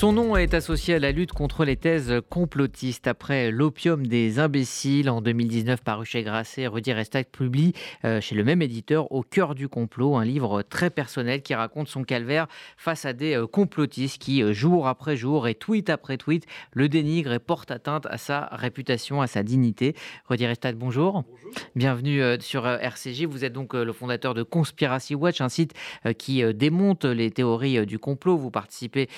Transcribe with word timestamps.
Son 0.00 0.14
nom 0.14 0.34
est 0.34 0.54
associé 0.54 0.94
à 0.94 0.98
la 0.98 1.12
lutte 1.12 1.32
contre 1.32 1.66
les 1.66 1.76
thèses 1.76 2.22
complotistes. 2.30 3.06
Après 3.06 3.50
L'opium 3.50 4.06
des 4.06 4.38
imbéciles 4.38 5.10
en 5.10 5.20
2019 5.20 5.82
paru 5.84 6.06
chez 6.06 6.22
Grasset, 6.22 6.68
Rudy 6.68 6.94
Restac 6.94 7.30
publie 7.30 7.74
euh, 8.06 8.18
chez 8.22 8.34
le 8.34 8.42
même 8.42 8.62
éditeur 8.62 9.12
Au 9.12 9.22
cœur 9.22 9.54
du 9.54 9.68
complot, 9.68 10.16
un 10.16 10.24
livre 10.24 10.62
très 10.62 10.88
personnel 10.88 11.42
qui 11.42 11.54
raconte 11.54 11.88
son 11.88 12.02
calvaire 12.02 12.46
face 12.78 13.04
à 13.04 13.12
des 13.12 13.34
euh, 13.34 13.46
complotistes 13.46 14.16
qui, 14.16 14.42
euh, 14.42 14.54
jour 14.54 14.88
après 14.88 15.18
jour 15.18 15.46
et 15.46 15.54
tweet 15.54 15.90
après 15.90 16.16
tweet, 16.16 16.46
le 16.72 16.88
dénigrent 16.88 17.34
et 17.34 17.38
portent 17.38 17.70
atteinte 17.70 18.06
à 18.06 18.16
sa 18.16 18.48
réputation, 18.52 19.20
à 19.20 19.26
sa 19.26 19.42
dignité. 19.42 19.94
Rudy 20.30 20.46
Restac, 20.46 20.76
bonjour. 20.76 21.24
bonjour. 21.28 21.50
Bienvenue 21.76 22.22
sur 22.40 22.66
RCG. 22.66 23.26
Vous 23.26 23.44
êtes 23.44 23.52
donc 23.52 23.74
le 23.74 23.92
fondateur 23.92 24.32
de 24.32 24.44
Conspiracy 24.44 25.14
Watch, 25.14 25.42
un 25.42 25.50
site 25.50 25.74
qui 26.16 26.42
démonte 26.54 27.04
les 27.04 27.30
théories 27.30 27.84
du 27.84 27.98
complot. 27.98 28.38
Vous 28.38 28.50
participez 28.50 29.08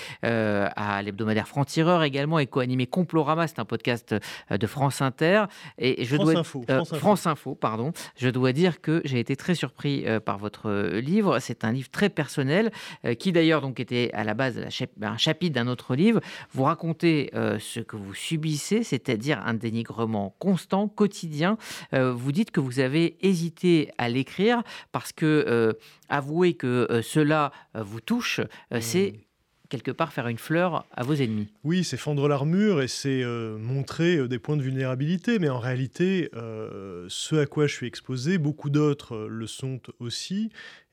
à 0.76 1.02
l'hebdomadaire 1.02 1.48
Franc-Tireur 1.48 2.02
également 2.02 2.38
et 2.38 2.46
co-animé 2.46 2.86
Complorama, 2.86 3.46
c'est 3.46 3.58
un 3.58 3.64
podcast 3.64 4.14
euh, 4.50 4.58
de 4.58 4.66
France 4.66 5.02
Inter. 5.02 5.44
Et 5.78 6.04
je 6.04 6.16
France, 6.16 6.30
dois, 6.30 6.40
Info, 6.40 6.64
euh, 6.70 6.84
France, 6.84 7.26
Info. 7.26 7.54
pardon. 7.54 7.92
Je 8.16 8.28
dois 8.28 8.52
dire 8.52 8.80
que 8.80 9.00
j'ai 9.04 9.18
été 9.18 9.36
très 9.36 9.54
surpris 9.54 10.04
euh, 10.06 10.20
par 10.20 10.38
votre 10.38 10.70
livre. 10.98 11.38
C'est 11.38 11.64
un 11.64 11.72
livre 11.72 11.90
très 11.90 12.08
personnel 12.08 12.70
qui 13.18 13.32
d'ailleurs 13.32 13.60
donc 13.60 13.80
était 13.80 14.10
à 14.12 14.24
la 14.24 14.34
base 14.34 14.60
un 15.02 15.16
chapitre 15.16 15.54
d'un 15.54 15.66
autre 15.66 15.94
livre. 15.94 16.20
Vous 16.52 16.64
racontez 16.64 17.30
ce 17.32 17.80
que 17.80 17.96
vous 17.96 18.14
subissez, 18.14 18.82
c'est-à-dire 18.82 19.42
un 19.44 19.54
dénigrement 19.54 20.34
constant, 20.38 20.88
quotidien. 20.88 21.56
vous 21.92 22.32
dites 22.32 22.50
que 22.50 22.60
vous 22.60 22.80
avez 22.80 23.16
hésité 23.20 23.90
à 23.98 24.08
l'écrire 24.08 24.62
parce 24.92 25.12
que 25.12 25.76
avouer 26.08 26.54
que 26.54 27.00
cela 27.02 27.52
vous 27.74 28.00
touche, 28.00 28.40
c'est 28.80 29.12
mmh 29.12 29.31
quelque 29.72 29.90
part 29.90 30.12
faire 30.12 30.28
une 30.28 30.36
fleur 30.36 30.84
à 30.92 31.02
vos 31.02 31.14
ennemis. 31.14 31.48
Oui, 31.64 31.82
c'est 31.82 31.96
fendre 31.96 32.28
l'armure 32.28 32.82
et 32.82 32.88
c'est 32.88 33.22
euh, 33.22 33.56
montrer 33.56 34.18
euh, 34.18 34.28
des 34.28 34.38
points 34.38 34.58
de 34.58 34.62
vulnérabilité, 34.62 35.38
mais 35.38 35.48
en 35.48 35.58
réalité, 35.58 36.28
euh, 36.34 37.06
ce 37.08 37.36
à 37.36 37.46
quoi 37.46 37.66
je 37.66 37.72
suis 37.74 37.86
exposé, 37.86 38.36
beaucoup 38.36 38.68
d'autres 38.68 39.26
le 39.30 39.46
sont 39.46 39.80
aussi, 39.98 40.50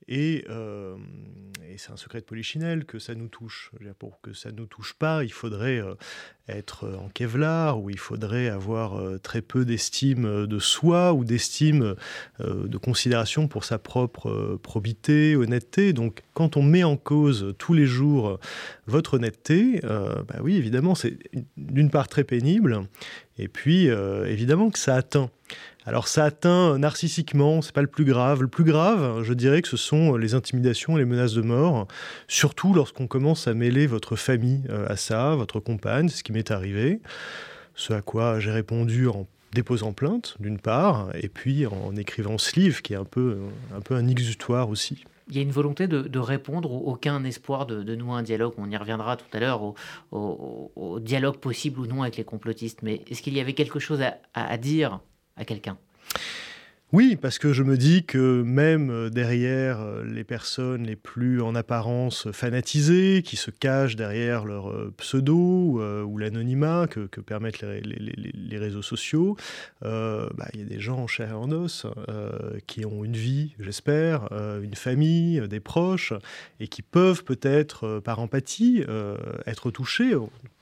et, 0.08 0.45
et 0.47 1.78
c'est 1.78 1.92
un 1.92 1.97
secret 1.97 2.22
de 2.22 2.25
Polichinelle 2.25 2.86
que 2.86 3.00
ça 3.00 3.14
nous 3.16 3.28
touche. 3.28 3.72
Pour 4.00 4.22
que 4.22 4.33
ça 4.33 4.52
ne 4.52 4.58
nous 4.58 4.66
touche 4.66 4.94
pas, 4.94 5.23
il 5.23 5.31
faudrait 5.31 5.81
être 6.47 6.88
en 6.88 7.09
Kevlar, 7.09 7.80
ou 7.80 7.89
il 7.91 8.00
faudrait 8.00 8.50
avoir 8.50 9.00
très 9.22 9.41
peu 9.41 9.66
d'estime 9.66 10.47
de 10.47 10.59
soi 10.59 11.14
ou 11.14 11.23
d'estime 11.23 11.95
de 12.39 12.78
considération 12.78 13.47
pour 13.47 13.66
sa 13.66 13.78
propre 13.78 14.59
probité, 14.64 15.36
honnêteté. 15.36 15.94
Donc 15.94 16.23
quand 16.34 16.58
on 16.58 16.63
met 16.63 16.84
en 16.84 16.97
cause 16.97 17.53
tous 17.59 17.73
les 17.73 17.86
jours 17.86 18.39
votre 18.88 19.16
honnêteté, 19.16 19.80
bah 19.84 20.39
oui, 20.41 20.56
évidemment, 20.56 20.95
c'est 20.95 21.17
d'une 21.58 21.91
part 21.91 22.08
très 22.08 22.23
pénible, 22.23 22.88
et 23.38 23.47
puis 23.47 23.88
évidemment 24.25 24.72
que 24.72 24.80
ça 24.80 24.95
atteint. 24.95 25.30
Alors 25.89 26.07
ça 26.07 26.25
atteint 26.25 26.77
narcissiquement, 26.77 27.63
c'est 27.63 27.73
pas 27.73 27.81
le 27.81 27.87
plus 27.87 28.05
grave. 28.05 28.43
Le 28.43 28.47
plus 28.47 28.63
grave, 28.63 29.23
je 29.23 29.33
dirais 29.33 29.63
que 29.63 29.67
ce 29.67 29.75
sont 29.75 30.17
les 30.17 30.35
intimidations 30.35 30.95
et 30.95 30.99
les 30.99 31.05
menaces 31.05 31.33
de 31.33 31.41
mort, 31.41 31.87
surtout 32.27 32.75
lorsqu'on 32.75 33.07
commence 33.07 33.47
à 33.47 33.55
mêler 33.55 33.87
votre 33.87 34.15
famille 34.15 34.61
euh, 34.69 34.85
à 34.87 34.97
ça, 34.97 35.33
votre 35.33 35.59
compagne, 35.59 36.07
ce 36.07 36.21
qui 36.21 36.31
m'est 36.31 36.51
arrivé. 36.51 37.01
Ce 37.73 37.91
à 37.91 38.03
quoi 38.03 38.39
j'ai 38.39 38.51
répondu 38.51 39.07
en 39.07 39.25
déposant 39.51 39.91
plainte, 39.91 40.35
d'une 40.39 40.59
part, 40.59 41.09
et 41.15 41.27
puis 41.27 41.65
en 41.65 41.95
écrivant 41.95 42.37
ce 42.37 42.59
livre, 42.59 42.83
qui 42.83 42.93
est 42.93 42.97
un, 42.97 43.03
peu 43.03 43.39
un 43.89 44.07
exutoire 44.07 44.69
aussi. 44.69 45.05
Il 45.27 45.37
y 45.37 45.39
a 45.39 45.41
une 45.41 45.49
volonté 45.49 45.87
de, 45.87 46.19
répondre, 46.19 46.71
aucun 46.71 47.23
espoir 47.23 47.65
de, 47.65 47.95
nouer 47.95 48.13
un 48.13 48.21
dialogue. 48.21 48.53
On 48.59 48.69
y 48.69 48.77
reviendra 48.77 49.17
tout 49.17 49.25
à 49.33 49.39
l'heure 49.39 49.73
au, 50.11 50.99
dialogue 50.99 51.37
possible 51.37 51.79
ou 51.79 51.87
non 51.87 52.03
avec 52.03 52.17
les 52.17 52.23
complotistes. 52.23 52.83
Mais 52.83 53.01
est-ce 53.09 53.23
qu'il 53.23 53.33
y 53.33 53.39
avait 53.39 53.53
quelque 53.53 53.79
chose 53.79 54.03
à 54.35 54.57
dire 54.59 54.99
quelqu'un. 55.45 55.77
Oui, 56.91 57.15
parce 57.15 57.37
que 57.37 57.53
je 57.53 57.61
me 57.61 57.77
dis 57.77 58.03
que 58.03 58.41
même 58.41 58.89
euh, 58.89 59.09
derrière 59.11 59.79
euh, 59.79 60.03
les 60.03 60.23
personnes 60.23 60.88
les 60.88 60.95
plus 60.95 61.39
en 61.39 61.53
apparence 61.53 62.31
fanatisées, 62.31 63.22
qui 63.23 63.35
se 63.35 63.51
cachent 63.51 63.95
derrière 63.95 64.44
leur 64.44 64.72
euh, 64.72 64.91
pseudo 64.97 65.79
ou 66.03 66.17
l'anonymat 66.17 66.88
que, 66.88 67.22
permettent 67.22 67.61
les, 67.61 68.57
réseaux 68.57 68.81
sociaux, 68.81 69.38
bah, 69.81 70.47
il 70.53 70.61
y 70.61 70.63
a 70.63 70.66
des 70.66 70.79
gens 70.79 70.97
en 70.97 71.07
chair 71.07 71.29
et 71.29 71.33
en 71.33 71.51
os 71.51 71.85
qui 72.66 72.85
ont 72.85 73.03
une 73.03 73.16
vie, 73.16 73.53
j'espère, 73.59 74.29
une 74.61 74.75
famille, 74.75 75.41
des 75.47 75.59
proches, 75.59 76.13
et 76.59 76.67
qui 76.67 76.81
peuvent 76.81 77.23
peut-être, 77.23 77.99
par 77.99 78.19
empathie, 78.19 78.83
être 79.45 79.72
touchés, 79.72 80.16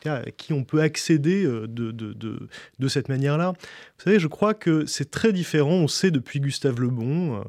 à 0.05 0.23
qui 0.31 0.53
on 0.53 0.63
peut 0.63 0.81
accéder 0.81 1.43
de, 1.43 1.91
de, 1.91 2.87
cette 2.87 3.09
manière-là. 3.09 3.53
Vous 3.97 4.03
savez, 4.03 4.19
je 4.19 4.27
crois 4.27 4.53
que 4.53 4.85
c'est 4.85 5.11
très 5.11 5.33
différent, 5.33 5.71
on 5.71 5.87
sait 5.87 6.11
depuis 6.11 6.39
Gustave 6.39 6.79
Le 6.79 6.89
Bon, 6.89 7.43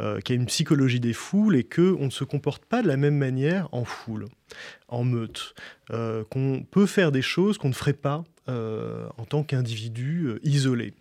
euh, 0.00 0.20
qu'il 0.20 0.34
y 0.34 0.38
a 0.38 0.40
une 0.40 0.46
psychologie 0.46 1.00
des 1.00 1.12
foules 1.12 1.56
et 1.56 1.64
qu'on 1.64 2.04
ne 2.06 2.10
se 2.10 2.24
comporte 2.24 2.64
pas 2.64 2.82
de 2.82 2.88
la 2.88 2.96
même 2.96 3.16
manière 3.16 3.68
en 3.72 3.84
foule, 3.84 4.26
en 4.88 5.04
meute, 5.04 5.54
euh, 5.90 6.24
qu'on 6.30 6.64
peut 6.70 6.86
faire 6.86 7.12
des 7.12 7.22
choses 7.22 7.58
qu'on 7.58 7.68
ne 7.68 7.74
ferait 7.74 7.92
pas 7.92 8.24
euh, 8.48 9.06
en 9.18 9.24
tant 9.24 9.42
qu'individu 9.42 10.30
isolé. 10.42 10.94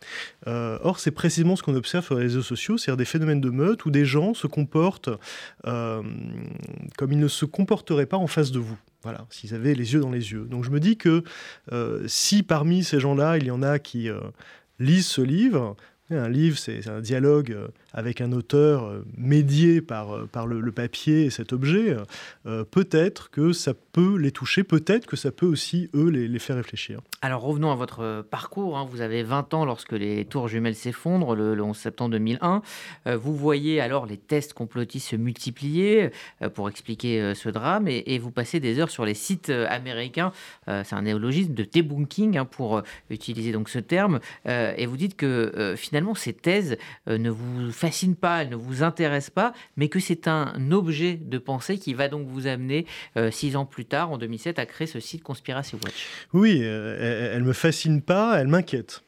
or, 0.46 1.00
c'est 1.00 1.12
précisément 1.12 1.56
ce 1.56 1.64
qu'on 1.64 1.76
observe 1.76 2.06
sur 2.06 2.16
les 2.16 2.24
réseaux 2.24 2.42
sociaux, 2.42 2.78
c'est-à-dire 2.78 2.98
des 2.98 3.06
phénomènes 3.06 3.42
de 3.42 3.50
meute 3.50 3.86
où 3.86 3.92
des 3.92 4.06
gens 4.06 4.34
se 4.34 4.48
comportent 4.48 5.10
comme 5.64 7.12
ils 7.12 7.20
ne 7.20 7.28
se 7.28 7.46
comporteraient 7.46 8.06
pas 8.06 8.18
en 8.18 8.28
face 8.28 8.52
de 8.52 8.60
vous. 8.60 8.78
Voilà, 9.04 9.26
s'ils 9.30 9.56
avaient 9.56 9.74
les 9.74 9.94
yeux 9.94 10.00
dans 10.00 10.12
les 10.12 10.32
yeux. 10.32 10.46
Donc 10.50 10.64
je 10.64 10.70
me 10.70 10.80
dis 10.80 10.96
que 10.96 11.24
si 12.06 12.44
parmi 12.44 12.84
ces 12.84 13.00
gens-là, 13.00 13.38
il 13.38 13.46
y 13.46 13.52
en 13.52 13.64
a 13.64 13.80
qui 13.80 14.10
lisent 14.80 15.08
ce 15.08 15.22
livre, 15.22 15.76
un 16.18 16.30
livre, 16.30 16.58
c'est 16.58 16.88
un 16.88 17.02
dialogue 17.02 17.52
euh, 17.52 17.68
avec 17.94 18.22
un 18.22 18.32
auteur 18.32 18.86
euh, 18.86 19.06
médié 19.18 19.82
par, 19.82 20.16
euh, 20.16 20.30
par 20.32 20.48
le, 20.48 20.72
papier 20.72 21.26
et 21.26 21.30
cet 21.30 21.52
objet. 21.52 21.98
peut-être 22.72 23.30
que 23.30 23.52
ça 23.52 23.74
peut 23.74 24.16
les 24.16 24.32
toucher, 24.32 24.64
peut-être 24.64 25.06
que 25.06 25.18
ça 25.18 25.32
peut 25.32 25.46
aussi, 25.46 25.90
eux, 25.94 26.08
les, 26.08 26.40
faire 26.40 26.56
réfléchir. 26.56 27.02
Alors 27.22 27.42
revenons 27.42 27.72
à 27.72 27.76
votre 27.76 28.22
parcours. 28.22 28.78
Hein. 28.78 28.88
Vous 28.90 29.02
avez 29.02 29.22
20 29.22 29.54
ans 29.54 29.66
lorsque 29.66 29.92
les 29.92 30.24
tours 30.24 30.48
jumelles 30.48 30.76
s'effondrent, 30.76 31.36
le, 31.36 31.62
11 31.62 31.76
septembre 31.76 32.12
2001. 32.12 32.62
vous 33.18 33.36
voyez 33.36 33.82
alors 33.82 34.06
les 34.06 34.16
tests 34.16 34.54
complotistes 34.54 35.10
se 35.10 35.16
multiplier 35.18 36.12
pour 36.54 36.70
expliquer 36.70 37.34
ce 37.36 37.50
drame 37.50 37.90
et, 37.90 38.18
vous 38.18 38.32
passez 38.32 38.62
des 38.62 38.80
heures 38.80 38.92
sur 38.92 39.04
les 39.04 39.14
sites 39.14 39.50
américains. 39.50 40.32
c'est 40.68 40.94
un 40.94 41.02
néologisme 41.02 41.54
de 41.54 41.68
debunking 41.70 42.38
hein, 42.38 42.46
pour 42.46 42.82
utiliser 43.10 43.52
donc 43.52 43.68
ce 43.68 43.80
terme. 43.80 44.20
et 44.46 44.86
vous 44.86 44.98
dites 44.98 45.18
que 45.18 45.76
finalement, 45.76 46.16
ces 46.16 46.34
thèses 46.34 46.78
euh, 47.08 47.18
ne 47.18 47.30
vous 47.30 47.72
fascinent 47.82 48.16
pas, 48.16 48.44
elles 48.44 48.50
ne 48.50 48.56
vous 48.56 48.84
intéressent 48.84 49.32
pas, 49.32 49.54
mais 49.76 49.90
que 49.90 50.00
c'est 50.00 50.28
un 50.28 50.72
objet 50.72 51.16
de 51.16 51.38
pensée 51.40 51.80
qui 51.80 51.96
va 51.96 52.08
donc 52.10 52.28
vous 52.28 52.46
amener, 52.46 52.86
euh, 53.18 53.32
six 53.32 53.56
ans 53.56 53.66
plus 53.66 53.86
tard, 53.86 54.12
en 54.12 54.18
2007, 54.20 54.60
à 54.60 54.68
créer 54.68 54.88
ce 54.88 55.00
site 55.00 55.24
Conspiracy 55.24 55.76
Watch. 55.76 56.08
Oui, 56.34 56.60
euh, 56.62 57.32
elle 57.34 57.42
ne 57.42 57.48
me 57.48 57.54
fascine 57.54 58.02
pas, 58.02 58.40
elle 58.40 58.48
m'inquiète. 58.48 59.04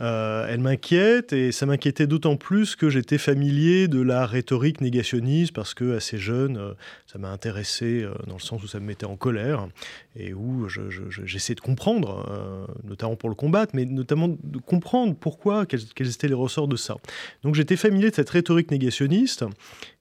Euh, 0.00 0.46
elle 0.48 0.60
m'inquiète 0.60 1.32
et 1.32 1.50
ça 1.50 1.66
m'inquiétait 1.66 2.06
d'autant 2.06 2.36
plus 2.36 2.76
que 2.76 2.88
j'étais 2.88 3.18
familier 3.18 3.88
de 3.88 4.00
la 4.00 4.26
rhétorique 4.26 4.80
négationniste 4.80 5.52
parce 5.52 5.74
que 5.74 5.96
assez 5.96 6.18
jeune, 6.18 6.74
ça 7.10 7.18
m'a 7.18 7.30
intéressé 7.30 8.02
euh, 8.02 8.14
dans 8.26 8.34
le 8.34 8.40
sens 8.40 8.62
où 8.62 8.68
ça 8.68 8.78
me 8.80 8.86
mettait 8.86 9.06
en 9.06 9.16
colère 9.16 9.68
et 10.14 10.34
où 10.34 10.68
j'essayais 10.68 11.54
de 11.54 11.60
comprendre, 11.60 12.68
notamment 12.84 13.16
pour 13.16 13.28
le 13.28 13.34
combattre, 13.34 13.72
mais 13.74 13.84
notamment 13.84 14.28
de 14.28 14.58
comprendre 14.58 15.14
pourquoi, 15.14 15.64
quels, 15.64 15.80
étaient 16.00 16.28
les 16.28 16.34
ressorts 16.34 16.68
de 16.68 16.76
ça. 16.76 16.96
Donc 17.42 17.54
j'étais 17.54 17.76
familier 17.76 18.10
de 18.10 18.14
cette 18.14 18.30
rhétorique 18.30 18.70
négationniste 18.70 19.44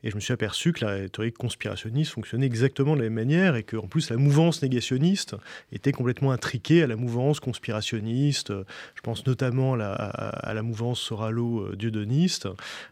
et 0.03 0.09
je 0.09 0.15
me 0.15 0.19
suis 0.19 0.33
aperçu 0.33 0.73
que 0.73 0.83
la 0.85 0.91
rhétorique 0.91 1.37
conspirationniste 1.37 2.11
fonctionnait 2.11 2.45
exactement 2.45 2.95
de 2.95 3.01
la 3.01 3.09
même 3.09 3.13
manière 3.13 3.55
et 3.55 3.63
qu'en 3.63 3.87
plus 3.87 4.09
la 4.09 4.17
mouvance 4.17 4.61
négationniste 4.61 5.35
était 5.71 5.91
complètement 5.91 6.31
intriquée 6.31 6.81
à 6.81 6.87
la 6.87 6.95
mouvance 6.95 7.39
conspirationniste. 7.39 8.51
Je 8.95 9.01
pense 9.01 9.25
notamment 9.25 9.73
à 9.73 9.77
la 9.77 9.93
à, 9.93 10.53
la 10.53 10.63
mouvance 10.63 10.99
soralo-dieudoniste. 10.99 12.47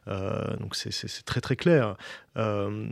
Euh, 0.08 0.58
donc 0.58 0.76
c'est 0.76 0.92
très 1.26 1.42
très 1.42 1.56
clair. 1.56 1.96
Euh, 2.38 2.88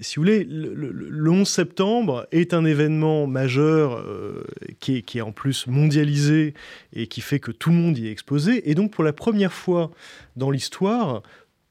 si 0.00 0.16
vous 0.16 0.22
voulez, 0.22 0.44
le, 0.44 1.30
11 1.30 1.48
septembre 1.48 2.26
est 2.32 2.54
un 2.54 2.64
événement 2.64 3.26
majeur 3.26 3.98
euh, 3.98 4.44
qui, 4.80 5.04
est, 5.14 5.20
en 5.20 5.32
plus 5.32 5.66
mondialisé 5.66 6.54
et 6.92 7.06
qui 7.06 7.20
fait 7.20 7.40
que 7.40 7.50
tout 7.50 7.70
le 7.70 7.76
monde 7.76 7.98
y 7.98 8.08
est 8.08 8.12
exposé. 8.12 8.70
Et 8.70 8.74
donc 8.74 8.92
pour 8.92 9.04
la 9.04 9.12
première 9.12 9.52
fois 9.52 9.90
dans 10.36 10.50
l'histoire, 10.50 11.22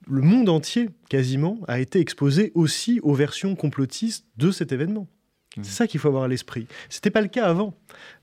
le 0.07 0.21
monde 0.21 0.49
entier, 0.49 0.89
quasiment, 1.09 1.59
a 1.67 1.79
été 1.79 1.99
exposé 1.99 2.51
aussi 2.55 2.99
aux 3.03 3.13
versions 3.13 3.55
complotistes 3.55 4.25
de 4.37 4.51
cet 4.51 4.71
événement. 4.71 5.07
C'est 5.55 5.61
mmh. 5.61 5.65
ça 5.65 5.87
qu'il 5.87 5.99
faut 5.99 6.07
avoir 6.07 6.23
à 6.23 6.27
l'esprit. 6.27 6.67
Ce 6.89 6.97
n'était 6.97 7.11
pas 7.11 7.21
le 7.21 7.27
cas 7.27 7.45
avant. 7.45 7.75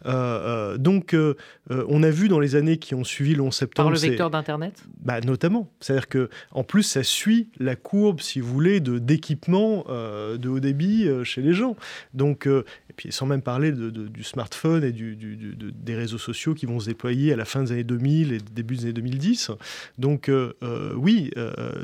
Euh, 0.07 0.11
euh, 0.13 0.79
donc, 0.79 1.15
euh, 1.15 1.35
on 1.69 2.03
a 2.03 2.11
vu 2.11 2.29
dans 2.29 2.41
les 2.41 2.57
années 2.57 2.79
qui 2.79 2.95
ont 2.95 3.05
suivi 3.05 3.35
le 3.35 3.43
11 3.43 3.55
septembre. 3.55 3.89
Par 3.89 3.93
le 3.93 3.99
vecteur 3.99 4.31
d'Internet 4.31 4.83
bah, 5.01 5.21
Notamment. 5.21 5.71
C'est-à-dire 5.81 6.09
qu'en 6.09 6.65
plus, 6.65 6.83
ça 6.83 7.03
suit 7.03 7.49
la 7.59 7.77
courbe, 7.77 8.21
si 8.21 8.41
vous 8.41 8.53
voulez, 8.53 8.81
d'équipement 8.81 9.85
de, 9.89 10.49
haut 10.49 10.61
débit 10.61 11.09
chez 11.25 11.43
les 11.43 11.53
gens. 11.53 11.77
Donc, 12.15 12.47
et 12.47 12.93
puis 12.97 13.13
sans 13.13 13.27
même 13.27 13.43
parler 13.43 13.73
de, 13.73 13.91
du 13.91 14.25
smartphone 14.25 14.83
et 14.83 14.93
du, 14.93 15.17
des 15.17 15.95
réseaux 15.95 16.19
sociaux 16.19 16.55
qui 16.55 16.67
vont 16.67 16.81
se 16.81 16.87
déployer 16.87 17.33
à 17.33 17.37
la 17.37 17.45
fin 17.45 17.63
des 17.63 17.73
années 17.73 17.85
2000 17.85 18.33
et 18.33 18.39
début 18.39 18.77
des 18.77 18.85
années 18.85 18.93
2010. 18.95 19.53
Donc, 19.99 20.31
oui, 20.97 21.31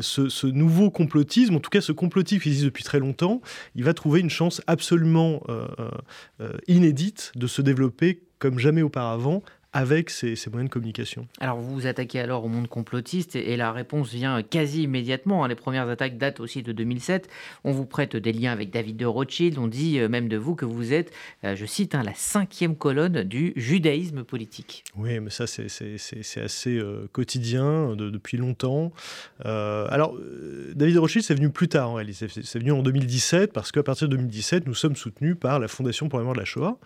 ce, 0.00 0.28
ce, 0.28 0.46
nouveau 0.46 0.90
complotisme, 0.90 1.56
en 1.56 1.60
tout 1.60 1.70
cas 1.70 1.80
ce 1.80 1.92
complotisme 1.92 2.42
qui 2.42 2.48
existe 2.48 2.64
depuis 2.64 2.84
très 2.84 2.98
longtemps, 2.98 3.40
il 3.74 3.84
va 3.84 3.94
trouver 3.94 4.20
une 4.20 4.30
chance 4.30 4.62
absolument 4.66 5.35
inédite 6.68 7.32
de 7.34 7.46
se 7.46 7.62
développer 7.62 8.22
comme 8.38 8.58
jamais 8.58 8.82
auparavant 8.82 9.42
avec 9.76 10.08
ces, 10.08 10.36
moyens 10.50 10.70
de 10.70 10.72
communication. 10.72 11.28
Alors 11.38 11.58
vous 11.58 11.74
vous 11.74 11.86
attaquez 11.86 12.18
alors 12.18 12.42
au 12.46 12.48
monde 12.48 12.66
complotiste 12.66 13.36
et, 13.36 13.58
la 13.58 13.72
réponse 13.72 14.10
vient 14.10 14.42
quasi 14.42 14.84
immédiatement. 14.84 15.44
Hein. 15.44 15.48
Les 15.48 15.54
premières 15.54 15.86
attaques 15.90 16.16
datent 16.16 16.40
aussi 16.40 16.62
de 16.62 16.72
2007. 16.72 17.28
On 17.62 17.72
vous 17.72 17.84
prête 17.84 18.16
des 18.16 18.32
liens 18.32 18.52
avec 18.52 18.70
David 18.70 18.96
de 18.96 19.04
Rothschild. 19.04 19.58
On 19.58 19.66
dit 19.66 19.98
euh, 19.98 20.08
même 20.08 20.28
de 20.28 20.38
vous 20.38 20.54
que 20.54 20.64
vous 20.64 20.94
êtes, 20.94 21.12
euh, 21.44 21.54
je 21.54 21.66
cite, 21.66 21.94
hein, 21.94 22.02
la 22.02 22.14
cinquième 22.14 22.74
colonne 22.74 23.22
du 23.22 23.52
judaïsme 23.54 24.24
politique. 24.24 24.82
Oui, 24.96 25.20
mais 25.20 25.28
ça 25.28 25.46
c'est 25.46 25.66
assez 26.40 26.78
euh, 26.78 27.06
quotidien 27.12 27.94
depuis 27.96 28.38
longtemps. 28.38 28.92
alors 29.44 30.16
David 30.76 30.98
Rothschild 30.98 31.24
c'est 31.24 31.34
venu 31.34 31.50
plus 31.50 31.68
tard 31.68 31.90
en 31.90 31.94
réalité. 31.94 32.26
C'est 32.28 32.58
venu 32.58 32.70
en 32.70 32.82
2017 32.82 33.52
parce 33.52 33.72
qu'à 33.72 33.82
partir 33.82 34.08
de 34.08 34.16
2017 34.16 34.66
nous 34.66 34.74
sommes 34.74 34.94
soutenus 34.94 35.34
par 35.38 35.58
la 35.58 35.68
Fondation 35.68 36.08
pour 36.08 36.18
la 36.18 36.24
mémoire 36.24 36.34
de 36.34 36.40
la 36.40 36.44
Shoah, 36.44 36.78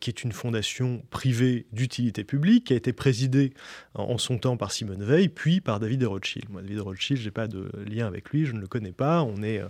qui 0.00 0.10
est 0.10 0.24
une 0.24 0.32
fondation 0.32 1.02
privée 1.10 1.66
d'utilité 1.72 2.24
publique, 2.24 2.64
qui 2.64 2.72
a 2.72 2.76
été 2.76 2.92
présidé 2.92 3.52
en, 3.94 4.18
son 4.18 4.38
temps 4.38 4.56
par 4.56 4.72
Simone 4.72 5.02
Veil, 5.02 5.28
puis 5.28 5.60
par 5.60 5.80
David 5.80 6.04
Rothschild. 6.04 6.48
Moi, 6.50 6.62
David 6.62 6.80
Rothschild, 6.80 7.20
je 7.20 7.24
n'ai 7.26 7.30
pas 7.30 7.48
de 7.48 7.70
lien 7.86 8.06
avec 8.06 8.30
lui, 8.30 8.46
je 8.46 8.52
ne 8.52 8.60
le 8.60 8.66
connais 8.66 8.92
pas. 8.92 9.22
On, 9.22 9.42
est, 9.42 9.60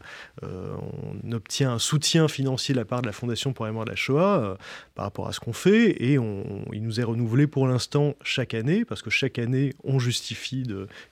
euh, 0.42 0.76
on 1.24 1.32
obtient 1.32 1.72
un 1.72 1.78
soutien 1.78 2.28
financier 2.28 2.74
de 2.74 2.78
la 2.78 2.84
part 2.84 3.02
de 3.02 3.06
la 3.06 3.12
Fondation 3.12 3.52
pour 3.52 3.64
la 3.64 3.72
mémoire 3.72 3.86
de 3.86 3.90
la 3.90 3.96
Shoah 3.96 4.38
euh, 4.38 4.54
par 4.94 5.04
rapport 5.04 5.28
à 5.28 5.32
ce 5.32 5.40
qu'on 5.40 5.52
fait, 5.52 6.02
et 6.02 6.18
on, 6.18 6.64
il 6.72 6.82
nous 6.82 7.00
est 7.00 7.04
renouvelé 7.04 7.46
pour 7.46 7.66
l'instant 7.66 8.14
chaque 8.22 8.54
année, 8.54 8.84
parce 8.84 9.02
que 9.02 9.10
chaque 9.10 9.38
année, 9.38 9.72
on 9.84 9.98
justifie 9.98 10.64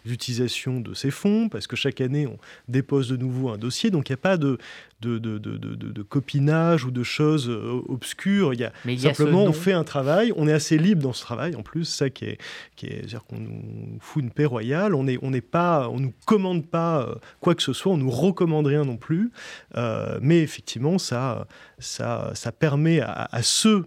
l'utilisation 0.05 0.81
de 0.81 0.95
ces 0.95 1.11
fonds, 1.11 1.49
parce 1.49 1.67
que 1.67 1.77
chaque 1.77 2.01
année, 2.01 2.20
on 2.27 2.39
dépose 2.69 3.09
de 3.09 3.17
nouveau 3.17 3.51
un 3.51 3.59
dossier. 3.59 3.91
Donc, 3.91 4.09
il 4.09 4.13
n'y 4.13 4.15
a 4.15 4.23
pas 4.23 4.37
de, 4.37 4.59
de, 5.01 5.19
de, 5.19 5.39
de, 5.39 5.57
de, 5.57 6.03
copinage 6.03 6.85
ou 6.85 6.91
de 6.91 7.03
choses 7.03 7.49
euh, 7.49 7.81
obscures. 7.89 8.53
Il 8.53 8.61
y 8.61 8.65
a 8.65 8.73
simplement, 8.99 9.45
on 9.45 9.53
fait 9.53 9.73
un 9.73 9.85
travail, 9.85 10.33
on 10.37 10.47
est 10.47 10.53
assez 10.53 10.77
libre 10.77 11.03
dans 11.03 11.13
ce 11.13 11.23
travail, 11.23 11.57
en 11.57 11.63
plus, 11.63 11.85
ça 11.85 12.11
qui 12.11 12.27
est, 12.27 12.39
qui 12.77 12.87
est 12.87 13.07
dire 13.07 13.25
qu'on 13.25 13.39
nous 13.39 13.99
fout 14.01 14.23
une 14.23 14.31
paix 14.31 14.45
royale, 14.45 14.95
on 14.95 15.05
n'est 15.05 15.19
on 15.23 15.33
pas, 15.41 15.89
on 15.89 16.01
nous 16.01 16.13
commande 16.27 16.67
pas 16.67 17.03
euh, 17.03 17.15
quoi 17.41 17.55
que 17.55 17.63
ce 17.63 17.73
soit, 17.73 17.93
on 17.93 17.97
nous 17.97 18.11
recommande 18.11 18.67
rien 18.67 18.85
non 18.85 18.97
plus, 18.97 19.31
euh, 19.77 20.19
mais 20.21 20.43
effectivement, 20.43 20.99
ça, 20.99 21.47
ça, 21.79 22.33
ça 22.35 22.53
permet 22.53 23.01
à, 23.01 23.29
ceux 23.43 23.87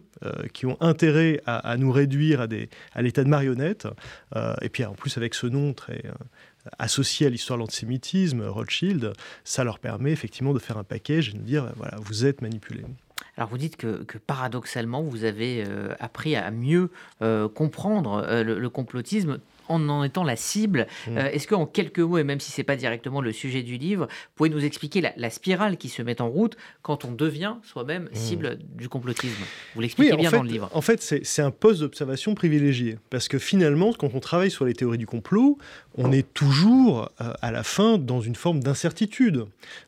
qui 0.53 0.65
ont 0.65 0.77
intérêt 0.79 1.41
à, 1.45 1.75
nous 1.75 1.91
réduire 1.91 2.41
à, 2.41 2.47
des, 2.47 2.69
à 2.93 3.01
l'état 3.01 3.23
de 3.23 3.29
marionnette, 3.29 3.87
et 4.61 4.69
puis 4.69 4.85
en 4.85 4.93
plus 4.93 5.17
avec 5.17 5.33
ce 5.33 5.47
nom 5.47 5.73
très 5.73 6.01
associé 6.79 7.27
à 7.27 7.29
l'histoire 7.29 7.57
de 7.57 7.63
l'antisémitisme, 7.63 8.43
Rothschild, 8.45 9.13
ça 9.43 9.63
leur 9.63 9.79
permet 9.79 10.11
effectivement 10.11 10.53
de 10.53 10.59
faire 10.59 10.77
un 10.77 10.83
package 10.83 11.29
et 11.29 11.33
de 11.33 11.43
dire, 11.43 11.71
voilà, 11.75 11.97
vous 12.01 12.25
êtes 12.25 12.41
manipulé. 12.41 12.83
Alors 13.37 13.49
vous 13.49 13.57
dites 13.57 13.77
que, 13.77 14.05
paradoxalement, 14.27 15.01
vous 15.01 15.23
avez 15.23 15.63
euh, 15.67 15.95
appris 15.99 16.35
à 16.35 16.51
mieux 16.51 16.91
euh, 17.21 17.49
comprendre 17.49 18.23
euh, 18.27 18.43
le, 18.43 18.69
complotisme 18.69 19.39
en 19.67 19.89
en 19.89 20.03
étant 20.03 20.23
la 20.23 20.35
cible. 20.35 20.87
Mm. 21.07 21.17
Euh, 21.17 21.31
est-ce 21.31 21.47
qu'en 21.47 21.65
quelques 21.65 21.99
mots, 21.99 22.17
et 22.17 22.23
même 22.23 22.39
si 22.39 22.51
ce 22.51 22.61
n'est 22.61 22.65
pas 22.65 22.75
directement 22.75 23.21
le 23.21 23.31
sujet 23.31 23.63
du 23.63 23.77
livre, 23.77 24.05
vous 24.05 24.31
pouvez 24.35 24.49
nous 24.49 24.63
expliquer 24.63 25.01
la, 25.01 25.29
spirale 25.29 25.77
qui 25.77 25.89
se 25.89 26.01
met 26.01 26.21
en 26.21 26.29
route 26.29 26.57
quand 26.81 27.05
on 27.05 27.11
devient 27.11 27.55
soi-même 27.63 28.03
mm. 28.03 28.15
cible 28.15 28.59
du 28.75 28.89
complotisme? 28.89 29.43
Vous 29.75 29.81
l'expliquez 29.81 30.15
bien 30.15 30.31
dans 30.31 30.43
le 30.43 30.49
livre. 30.49 30.69
En 30.73 30.81
fait, 30.81 31.01
c'est 31.01 31.41
un 31.41 31.51
poste 31.51 31.81
d'observation 31.81 32.35
privilégié. 32.35 32.97
Parce 33.09 33.27
que 33.27 33.39
finalement, 33.39 33.93
quand 33.93 34.11
on 34.13 34.19
travaille 34.19 34.51
sur 34.51 34.65
les 34.65 34.73
théories 34.73 34.97
du 34.97 35.07
complot, 35.07 35.57
on 35.95 36.11
est 36.11 36.33
toujours 36.33 37.11
euh, 37.21 37.33
à 37.41 37.51
la 37.51 37.63
fin 37.63 37.97
dans 37.97 38.21
une 38.21 38.35
forme 38.35 38.61
d'incertitude. 38.61 39.45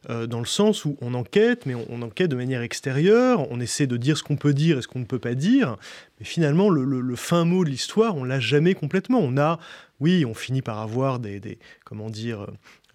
Euh, 0.09 0.27
dans 0.27 0.39
le 0.39 0.45
sens 0.45 0.85
où 0.85 0.97
on 1.01 1.13
enquête, 1.13 1.65
mais 1.65 1.75
on, 1.75 2.01
enquête 2.01 2.29
de 2.29 2.35
manière 2.35 2.61
extérieure, 2.61 3.47
on 3.51 3.59
essaie 3.59 3.87
de 3.87 3.97
dire 3.97 4.17
ce 4.17 4.23
qu'on 4.23 4.35
peut 4.35 4.53
dire 4.53 4.77
et 4.77 4.81
ce 4.81 4.87
qu'on 4.87 4.99
ne 4.99 5.05
peut 5.05 5.19
pas 5.19 5.33
dire. 5.33 5.77
Mais 6.19 6.25
finalement, 6.25 6.69
le, 6.69 7.15
fin 7.15 7.45
mot 7.45 7.63
de 7.65 7.69
l'histoire, 7.69 8.15
on 8.15 8.23
l'a 8.23 8.39
jamais 8.39 8.73
complètement. 8.73 9.19
On 9.19 9.37
a, 9.37 9.59
oui, 9.99 10.25
on 10.25 10.33
finit 10.33 10.61
par 10.61 10.79
avoir 10.79 11.19
des, 11.19 11.59
comment 11.83 12.09
dire, 12.09 12.47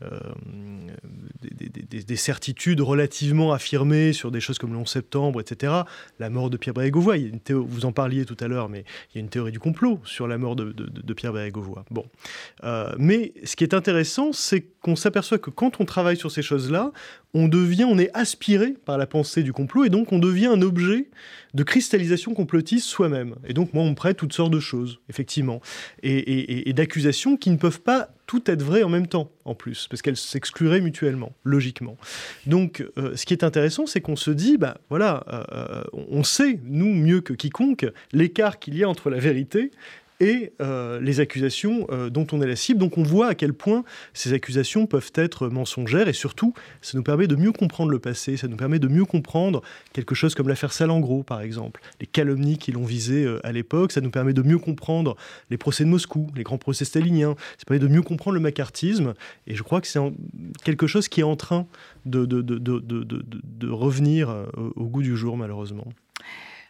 euh, 0.02 0.18
des, 1.42 2.16
certitudes 2.16 2.80
relativement 2.80 3.52
affirmées 3.52 4.12
sur 4.14 4.30
des 4.30 4.40
choses 4.40 4.58
comme 4.58 4.72
le 4.72 4.78
11 4.78 4.88
septembre, 4.88 5.40
etc. 5.40 5.72
La 6.18 6.30
mort 6.30 6.48
de 6.48 6.56
Pierre 6.56 6.74
Bérégovoy, 6.74 7.32
vous 7.50 7.84
en 7.84 7.92
parliez 7.92 8.24
tout 8.24 8.36
à 8.40 8.48
l'heure, 8.48 8.68
mais 8.70 8.84
il 9.12 9.16
y 9.16 9.18
a 9.18 9.20
une 9.20 9.28
théorie 9.28 9.52
du 9.52 9.60
complot 9.60 10.00
sur 10.04 10.26
la 10.26 10.38
mort 10.38 10.56
de, 10.56 11.12
Pierre 11.12 11.32
Bérégovoy. 11.34 11.84
Bon. 11.90 12.06
Euh, 12.64 12.92
mais 12.98 13.34
ce 13.44 13.56
qui 13.56 13.64
est 13.64 13.74
intéressant, 13.74 14.32
c'est 14.32 14.62
qu'on 14.80 14.96
s'aperçoit 14.96 15.38
que 15.38 15.50
quand 15.50 15.80
on 15.80 15.84
travaille 15.84 16.16
sur 16.16 16.30
ces 16.30 16.42
choses-là, 16.42 16.92
on 17.34 17.48
devient, 17.48 17.84
on 17.84 17.98
est 17.98 18.10
aspiré 18.14 18.74
par 18.84 18.96
la 18.96 19.06
pensée 19.06 19.42
du 19.42 19.52
complot, 19.52 19.84
et 19.84 19.90
donc 19.90 20.12
on 20.12 20.18
devient 20.18 20.46
un 20.46 20.62
objet 20.62 21.10
de 21.54 21.62
cristallisation 21.62 22.34
complotiste 22.34 22.86
soi-même. 22.86 23.36
Et 23.46 23.52
donc 23.52 23.74
moi, 23.74 23.82
on 23.82 23.90
me 23.90 23.94
prête 23.94 24.16
toutes 24.16 24.32
sortes 24.32 24.52
de 24.52 24.60
choses, 24.60 25.00
effectivement, 25.08 25.60
et 26.02 26.72
d'accusations 26.72 27.36
qui 27.36 27.50
ne 27.50 27.56
peuvent 27.56 27.80
pas 27.80 28.10
tout 28.30 28.48
être 28.48 28.62
vrai 28.62 28.84
en 28.84 28.88
même 28.88 29.08
temps, 29.08 29.32
en 29.44 29.56
plus, 29.56 29.88
parce 29.88 30.02
qu'elles 30.02 30.16
s'excluraient 30.16 30.80
mutuellement, 30.80 31.32
logiquement. 31.42 31.96
Donc, 32.46 32.86
euh, 32.96 33.16
ce 33.16 33.26
qui 33.26 33.34
est 33.34 33.42
intéressant, 33.42 33.86
c'est 33.86 34.00
qu'on 34.00 34.14
se 34.14 34.30
dit, 34.30 34.56
bah 34.56 34.78
voilà, 34.88 35.24
euh, 35.32 35.42
euh, 35.50 35.82
on 35.92 36.22
sait, 36.22 36.60
nous, 36.62 36.94
mieux 36.94 37.22
que 37.22 37.32
quiconque, 37.32 37.86
l'écart 38.12 38.60
qu'il 38.60 38.76
y 38.76 38.84
a 38.84 38.88
entre 38.88 39.10
la 39.10 39.18
vérité 39.18 39.72
et 40.20 40.52
euh, 40.60 41.00
les 41.00 41.20
accusations 41.20 41.86
euh, 41.90 42.10
dont 42.10 42.26
on 42.32 42.40
est 42.42 42.46
la 42.46 42.56
cible. 42.56 42.78
Donc 42.78 42.98
on 42.98 43.02
voit 43.02 43.28
à 43.28 43.34
quel 43.34 43.54
point 43.54 43.84
ces 44.14 44.32
accusations 44.32 44.86
peuvent 44.86 45.10
être 45.14 45.48
mensongères 45.48 46.08
et 46.08 46.12
surtout, 46.12 46.54
ça 46.82 46.96
nous 46.96 47.02
permet 47.02 47.26
de 47.26 47.34
mieux 47.36 47.52
comprendre 47.52 47.90
le 47.90 47.98
passé, 47.98 48.36
ça 48.36 48.46
nous 48.46 48.56
permet 48.56 48.78
de 48.78 48.88
mieux 48.88 49.06
comprendre 49.06 49.62
quelque 49.92 50.14
chose 50.14 50.34
comme 50.34 50.48
l'affaire 50.48 50.72
Salengro, 50.72 51.22
par 51.22 51.40
exemple, 51.40 51.80
les 52.00 52.06
calomnies 52.06 52.58
qui 52.58 52.70
l'ont 52.72 52.84
visé 52.84 53.24
euh, 53.24 53.44
à 53.44 53.52
l'époque, 53.52 53.92
ça 53.92 54.00
nous 54.00 54.10
permet 54.10 54.34
de 54.34 54.42
mieux 54.42 54.58
comprendre 54.58 55.16
les 55.48 55.56
procès 55.56 55.84
de 55.84 55.88
Moscou, 55.88 56.28
les 56.36 56.42
grands 56.42 56.58
procès 56.58 56.84
staliniens, 56.84 57.34
ça 57.58 57.64
permet 57.66 57.80
de 57.80 57.88
mieux 57.88 58.02
comprendre 58.02 58.34
le 58.34 58.40
macartisme 58.40 59.14
et 59.46 59.54
je 59.54 59.62
crois 59.62 59.80
que 59.80 59.88
c'est 59.88 60.00
quelque 60.64 60.86
chose 60.86 61.08
qui 61.08 61.20
est 61.20 61.24
en 61.24 61.36
train 61.36 61.66
de 62.04 63.66
revenir 63.66 64.46
au 64.76 64.86
goût 64.86 65.02
du 65.02 65.16
jour, 65.16 65.36
malheureusement. 65.36 65.86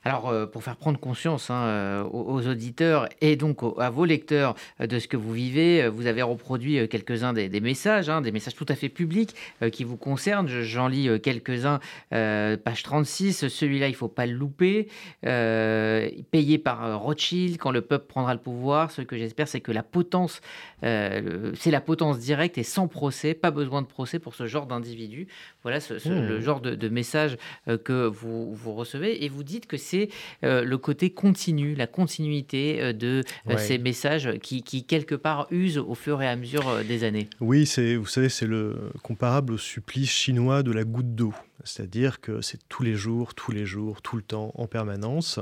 Alors, 0.05 0.29
euh, 0.29 0.47
pour 0.47 0.63
faire 0.63 0.77
prendre 0.77 0.99
conscience 0.99 1.51
hein, 1.51 1.63
euh, 1.65 2.03
aux, 2.05 2.47
auditeurs 2.47 3.09
et 3.21 3.37
donc 3.37 3.59
à 3.79 3.91
vos 3.91 4.07
lecteurs 4.07 4.55
euh, 4.81 4.87
de 4.87 4.99
ce 4.99 5.09
que 5.09 5.17
vous 5.17 5.33
vivez, 5.33 5.89
vous 5.89 6.07
avez 6.07 6.23
reproduit 6.23 6.89
quelques-uns 6.89 7.35
des, 7.35 7.61
messages, 7.61 8.09
hein, 8.09 8.23
des 8.23 8.33
messages 8.33 8.55
tout 8.55 8.67
à 8.69 8.75
fait 8.75 8.89
publics 8.89 9.35
qui 9.73 9.85
vous 9.85 9.97
concernent. 9.97 10.49
J'en 10.49 10.89
lis 10.89 11.09
quelques-uns, 11.21 11.81
page 12.11 12.83
36. 12.83 13.49
Celui-là, 13.49 13.89
il 13.89 13.93
ne 13.93 13.97
faut 13.97 14.09
pas 14.09 14.27
le 14.27 14.33
louper. 14.33 14.89
payé 15.23 16.59
par 16.59 17.01
Rothschild 17.01 17.59
quand 17.59 17.71
le 17.71 17.83
peuple 17.83 18.07
prendra 18.07 18.35
le 18.35 18.41
pouvoir. 18.41 18.91
Ce 18.91 19.03
que 19.03 19.17
j'espère, 19.17 19.49
c'est 19.49 19.61
que 19.61 19.73
la 19.73 19.83
potence, 19.83 20.41
c'est 20.83 21.71
la 21.71 21.81
potence 21.81 22.19
directe 22.19 22.59
et 22.59 22.63
sans 22.63 22.89
procès. 22.89 23.35
Pas 23.35 23.51
besoin 23.51 23.83
de 23.83 23.87
procès 23.87 24.19
pour 24.19 24.35
ce 24.35 24.47
genre 24.47 24.67
d'individu. 24.67 25.29
Voilà 25.63 25.79
le 25.91 26.39
mmh. 26.39 26.41
genre 26.41 26.61
de, 26.61 26.75
de 26.75 26.89
message 26.89 27.37
que 27.85 28.07
vous, 28.07 28.55
vous 28.55 28.75
recevez. 28.75 29.25
Et 29.25 29.29
vous 29.29 29.45
dites 29.45 29.67
que 29.67 29.77
c'est 29.91 30.09
euh, 30.45 30.65
le 30.65 30.79
côté 30.79 31.11
continu, 31.11 31.75
la 31.75 31.87
continuité 31.87 32.81
euh, 32.81 32.93
de 32.93 33.25
euh, 33.49 33.59
ces 33.59 33.79
messages 33.79 34.39
qui, 34.43 34.63
quelque 34.85 35.15
part, 35.15 35.47
usent 35.51 35.79
au 35.79 35.95
fur 35.95 36.23
et 36.23 36.29
à 36.29 36.37
mesure 36.37 36.85
des 36.87 37.05
années. 37.05 37.29
Oui, 37.41 37.67
c'est, 37.67 37.97
vous 37.97 38.07
savez, 38.07 38.29
c'est 38.29 38.47
le 38.47 38.91
comparable 39.03 39.55
au 39.55 39.59
supplice 39.59 40.11
chinois 40.11 40.63
de 40.63 40.73
la 40.73 40.85
goutte 40.85 41.15
d'eau. 41.15 41.35
C'est-à-dire 41.65 42.21
que 42.21 42.41
c'est 42.41 42.61
tous 42.69 42.83
les 42.83 42.95
jours, 42.95 43.35
tous 43.35 43.53
les 43.53 43.67
jours, 43.67 44.01
tout 44.01 44.17
le 44.17 44.23
temps, 44.23 44.53
en 44.55 44.67
permanence. 44.67 45.41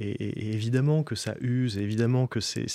Et, 0.00 0.52
évidemment 0.52 1.04
que 1.04 1.14
ça 1.14 1.36
use, 1.40 1.78
évidemment 1.78 2.26
que 2.26 2.40
c'est, 2.40 2.66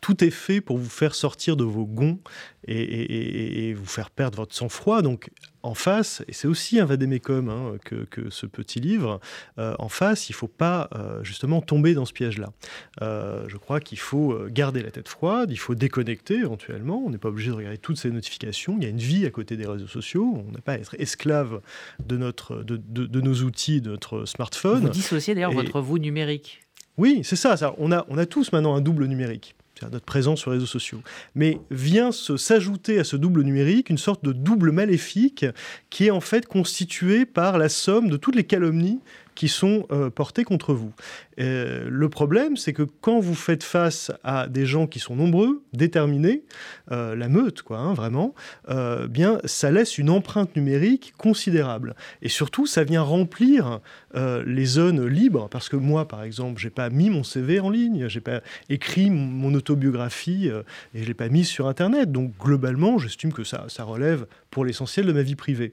tout 0.00 0.22
est 0.22 0.30
fait 0.30 0.60
pour 0.60 0.76
vous 0.76 0.90
faire 0.90 1.14
sortir 1.14 1.56
de 1.56 1.64
vos 1.64 1.86
gonds 1.86 2.18
et, 2.68 3.72
vous 3.74 3.86
faire 3.86 4.10
perdre 4.10 4.38
votre 4.38 4.54
sang-froid. 4.54 5.00
Donc 5.02 5.30
en 5.62 5.74
face, 5.74 6.22
et 6.28 6.32
c'est 6.32 6.48
aussi 6.48 6.80
un 6.80 6.84
vadémécum 6.84 7.48
hein, 7.48 7.76
que, 7.84 8.04
que, 8.04 8.30
ce 8.30 8.46
petit 8.46 8.80
livre, 8.80 9.20
euh, 9.58 9.74
en 9.78 9.88
face, 9.88 10.28
il 10.28 10.32
ne 10.32 10.36
faut 10.36 10.48
pas 10.48 10.88
euh, 10.94 11.22
justement 11.22 11.60
tomber 11.60 11.94
dans 11.94 12.04
ce 12.04 12.12
piège-là. 12.12 12.52
Euh, 13.02 13.44
je 13.48 13.56
crois 13.56 13.80
qu'il 13.80 13.98
faut 13.98 14.38
garder 14.48 14.82
la 14.82 14.90
tête 14.90 15.08
froide, 15.08 15.50
il 15.50 15.58
faut 15.58 15.74
déconnecter 15.74 16.36
éventuellement, 16.36 17.02
on 17.04 17.10
n'est 17.10 17.18
pas 17.18 17.28
obligé 17.28 17.50
de 17.50 17.56
regarder 17.56 17.78
toutes 17.78 17.98
ces 17.98 18.10
notifications, 18.10 18.76
il 18.78 18.84
y 18.84 18.86
a 18.86 18.90
une 18.90 18.98
vie 18.98 19.26
à 19.26 19.30
côté 19.30 19.56
des 19.56 19.66
réseaux 19.66 19.86
sociaux, 19.86 20.44
on 20.48 20.52
n'a 20.52 20.60
pas 20.60 20.72
à 20.72 20.76
être 20.76 20.96
esclave 20.98 21.60
de 22.04 22.16
notre, 22.16 22.62
de, 22.62 22.76
de, 22.76 23.20
nos 23.20 23.42
outils, 23.42 23.80
de 23.80 23.90
notre 23.90 24.24
smartphone. 24.24 24.80
Vous 24.80 24.88
dissociez 24.88 25.34
d'ailleurs 25.34 25.52
votre 25.52 25.80
vous 25.80 25.98
numérique. 25.98 26.62
Oui, 26.96 27.20
c'est 27.22 27.36
ça, 27.36 27.56
ça. 27.56 27.74
On, 27.78 27.92
a, 27.92 28.04
on 28.08 28.18
a 28.18 28.26
tous 28.26 28.52
maintenant 28.52 28.74
un 28.74 28.80
double 28.80 29.06
numérique 29.06 29.54
notre 29.88 30.04
présence 30.04 30.40
sur 30.40 30.50
les 30.50 30.56
réseaux 30.56 30.66
sociaux. 30.66 31.00
Mais 31.34 31.58
vient 31.70 32.10
s'ajouter 32.12 32.98
à 32.98 33.04
ce 33.04 33.16
double 33.16 33.42
numérique 33.42 33.90
une 33.90 33.98
sorte 33.98 34.24
de 34.24 34.32
double 34.32 34.72
maléfique 34.72 35.46
qui 35.88 36.06
est 36.06 36.10
en 36.10 36.20
fait 36.20 36.46
constitué 36.46 37.26
par 37.26 37.58
la 37.58 37.68
somme 37.68 38.10
de 38.10 38.16
toutes 38.16 38.36
les 38.36 38.44
calomnies 38.44 39.00
qui 39.34 39.48
sont 39.48 39.86
euh, 39.90 40.10
portés 40.10 40.44
contre 40.44 40.74
vous. 40.74 40.92
Euh, 41.40 41.88
le 41.88 42.08
problème, 42.08 42.56
c'est 42.56 42.72
que 42.72 42.82
quand 42.82 43.18
vous 43.20 43.34
faites 43.34 43.62
face 43.62 44.12
à 44.24 44.46
des 44.46 44.66
gens 44.66 44.86
qui 44.86 44.98
sont 44.98 45.16
nombreux, 45.16 45.62
déterminés, 45.72 46.44
euh, 46.92 47.16
la 47.16 47.28
meute, 47.28 47.62
quoi, 47.62 47.78
hein, 47.78 47.94
vraiment, 47.94 48.34
bien, 49.08 49.40
ça 49.44 49.70
laisse 49.70 49.98
une 49.98 50.10
empreinte 50.10 50.54
numérique 50.56 51.14
considérable. 51.16 51.94
Et 52.22 52.28
surtout, 52.28 52.66
ça 52.66 52.84
vient 52.84 53.02
remplir 53.02 53.80
les 54.14 54.64
zones 54.64 55.06
libres, 55.06 55.48
parce 55.48 55.68
que 55.68 55.76
moi, 55.76 56.06
par 56.08 56.22
exemple, 56.22 56.60
j'ai 56.60 56.70
pas 56.70 56.90
mis 56.90 57.10
mon 57.10 57.22
CV 57.22 57.60
en 57.60 57.70
ligne, 57.70 58.08
j'ai 58.08 58.20
pas 58.20 58.40
écrit 58.68 59.10
mon 59.10 59.54
autobiographie 59.54 60.48
et 60.94 61.02
je 61.02 61.06
l'ai 61.06 61.14
pas 61.14 61.28
mis 61.28 61.44
sur 61.44 61.68
Internet. 61.68 62.10
Donc, 62.12 62.32
globalement, 62.38 62.98
j'estime 62.98 63.32
que 63.32 63.44
ça, 63.44 63.66
ça 63.68 63.84
relève 63.84 64.26
pour 64.50 64.64
l'essentiel 64.64 65.06
de 65.06 65.12
ma 65.12 65.22
vie 65.22 65.36
privée. 65.36 65.72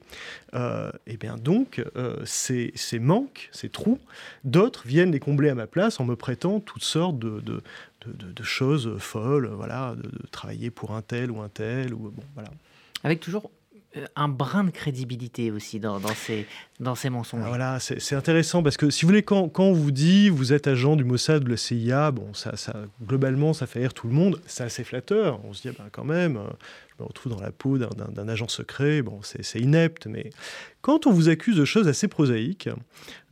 et 0.53 1.17
bien 1.17 1.36
donc, 1.38 1.83
ces, 2.25 2.71
ces 2.75 3.00
manques, 3.00 3.50
ces 3.51 3.69
trous, 3.69 4.00
d'autres 4.43 4.83
viennent 4.86 5.12
les 5.12 5.19
combler 5.19 5.50
à 5.50 5.55
ma 5.58 5.68
place 5.68 6.00
en 6.00 6.06
me 6.06 6.16
prêtant 6.16 6.60
toutes 6.60 6.84
sortes 6.84 7.20
de, 7.20 7.42
de, 7.42 7.62
de, 8.06 8.44
choses 8.44 8.98
folles, 9.00 9.48
voilà, 9.48 9.96
de, 9.96 10.10
travailler 10.32 10.72
pour 10.72 10.92
un 10.92 11.02
tel 11.02 11.32
ou 11.32 11.42
un 11.42 11.50
tel, 11.50 11.94
ou 11.94 12.10
bon, 12.10 12.24
voilà. 12.34 12.50
Avec 13.04 13.20
toujours 13.20 13.52
un 14.15 14.27
brin 14.27 14.63
de 14.63 14.70
crédibilité 14.70 15.51
aussi 15.51 15.79
dans, 15.79 16.00
ces, 16.15 16.46
mensonges. 17.10 17.41
Ah, 17.44 17.48
voilà, 17.48 17.79
c'est 17.79 18.15
intéressant 18.15 18.62
parce 18.62 18.77
que 18.77 18.89
si 18.89 19.03
vous 19.03 19.10
voulez, 19.10 19.24
quand, 19.24 19.51
on 19.60 19.74
vous 19.74 19.91
dit 19.91 20.29
vous 20.29 20.53
êtes 20.53 20.67
agent 20.67 20.96
du 20.96 21.03
Mossad 21.03 21.44
de 21.44 21.50
la 21.50 21.58
CIA, 21.58 22.12
bon, 22.12 22.34
ça, 22.34 22.56
ça, 22.58 22.74
globalement, 23.06 23.53
ça 23.53 23.65
fait 23.65 23.79
rire 23.79 23.94
tout 23.94 24.08
le 24.08 24.13
monde. 24.13 24.41
C'est 24.46 24.63
assez 24.63 24.84
flatteur. 24.84 25.39
On 25.46 25.53
se 25.53 25.62
dit, 25.62 25.70
ah 25.70 25.84
ben, 25.84 25.89
quand 25.91 26.03
même, 26.03 26.38
euh, 26.38 26.48
je 26.98 27.03
me 27.03 27.08
retrouve 27.08 27.32
dans 27.32 27.41
la 27.41 27.51
peau 27.51 27.77
d'un 27.77 28.27
agent 28.27 28.48
secret. 28.48 29.01
Bon, 29.01 29.20
c'est 29.22 29.60
inepte, 29.60 30.08
mais 30.08 30.29
quand 30.82 31.08
on 31.08 31.12
vous 31.12 31.29
accuse 31.29 31.56
de 31.56 31.65
choses 31.65 31.88
assez 31.88 32.08
prosaïques, 32.08 32.70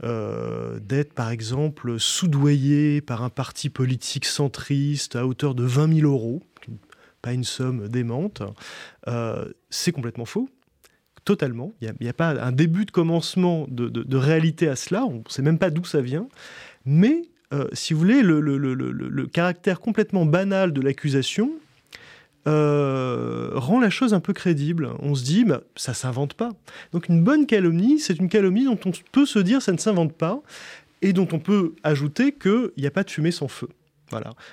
euh, 0.04 0.80
d'être 0.80 1.14
par 1.14 1.30
exemple 1.30 2.00
soudoyé 2.00 3.02
par 3.02 3.24
un 3.24 3.30
parti 3.30 3.70
politique 3.70 4.26
centriste 4.26 5.16
à 5.16 5.28
hauteur 5.28 5.56
de 5.56 5.64
20 5.64 6.00
000 6.02 6.12
euros, 6.12 6.42
pas 7.26 7.34
une 7.34 7.44
somme 7.44 7.88
démente, 7.88 8.44
euh, 9.08 9.46
c'est 9.72 9.92
complètement 9.92 10.26
faux 10.26 10.48
totalement. 11.24 11.74
Il 11.82 11.92
n'y 12.00 12.08
a, 12.08 12.14
pas 12.14 12.40
un 12.40 12.52
début 12.52 12.86
de 12.86 12.92
commencement 12.92 13.66
de, 13.68 14.16
réalité 14.16 14.68
à 14.68 14.76
cela. 14.76 15.06
On 15.06 15.16
ne 15.16 15.30
sait 15.30 15.42
même 15.42 15.58
pas 15.58 15.72
d'où 15.72 15.84
ça 15.84 16.00
vient. 16.00 16.28
Mais, 16.86 17.24
euh, 17.52 17.68
si 17.74 17.94
vous 17.94 18.00
voulez, 18.00 18.22
le, 18.22 19.26
caractère 19.26 19.80
complètement 19.80 20.28
banal 20.28 20.72
de 20.72 20.82
l'accusation 20.82 21.50
euh, 22.48 23.50
rend 23.56 23.80
la 23.80 23.90
chose 23.90 24.14
un 24.14 24.20
peu 24.20 24.34
crédible. 24.34 24.92
On 25.00 25.16
se 25.16 25.24
dit, 25.24 25.46
bah, 25.46 25.62
ça 25.76 25.94
ne 25.94 25.96
s'invente 25.96 26.36
pas. 26.36 26.52
Donc 26.92 27.10
une 27.10 27.24
bonne 27.24 27.48
calomnie, 27.48 27.98
c'est 27.98 28.20
une 28.20 28.30
calomnie 28.30 28.66
dont 28.66 28.80
on 28.86 28.92
peut 29.12 29.26
se 29.26 29.40
dire, 29.40 29.64
ça 29.64 29.72
ne 29.72 29.80
s'invente 29.80 30.14
pas, 30.14 30.44
et 31.02 31.12
dont 31.12 31.28
on 31.32 31.40
peut 31.40 31.74
ajouter 31.82 32.34
qu'il 32.34 32.70
n'y 32.78 32.86
a 32.86 32.92
pas 32.92 33.04
de 33.04 33.10
fumée 33.10 33.32
sans 33.32 33.48
feu. 33.48 33.70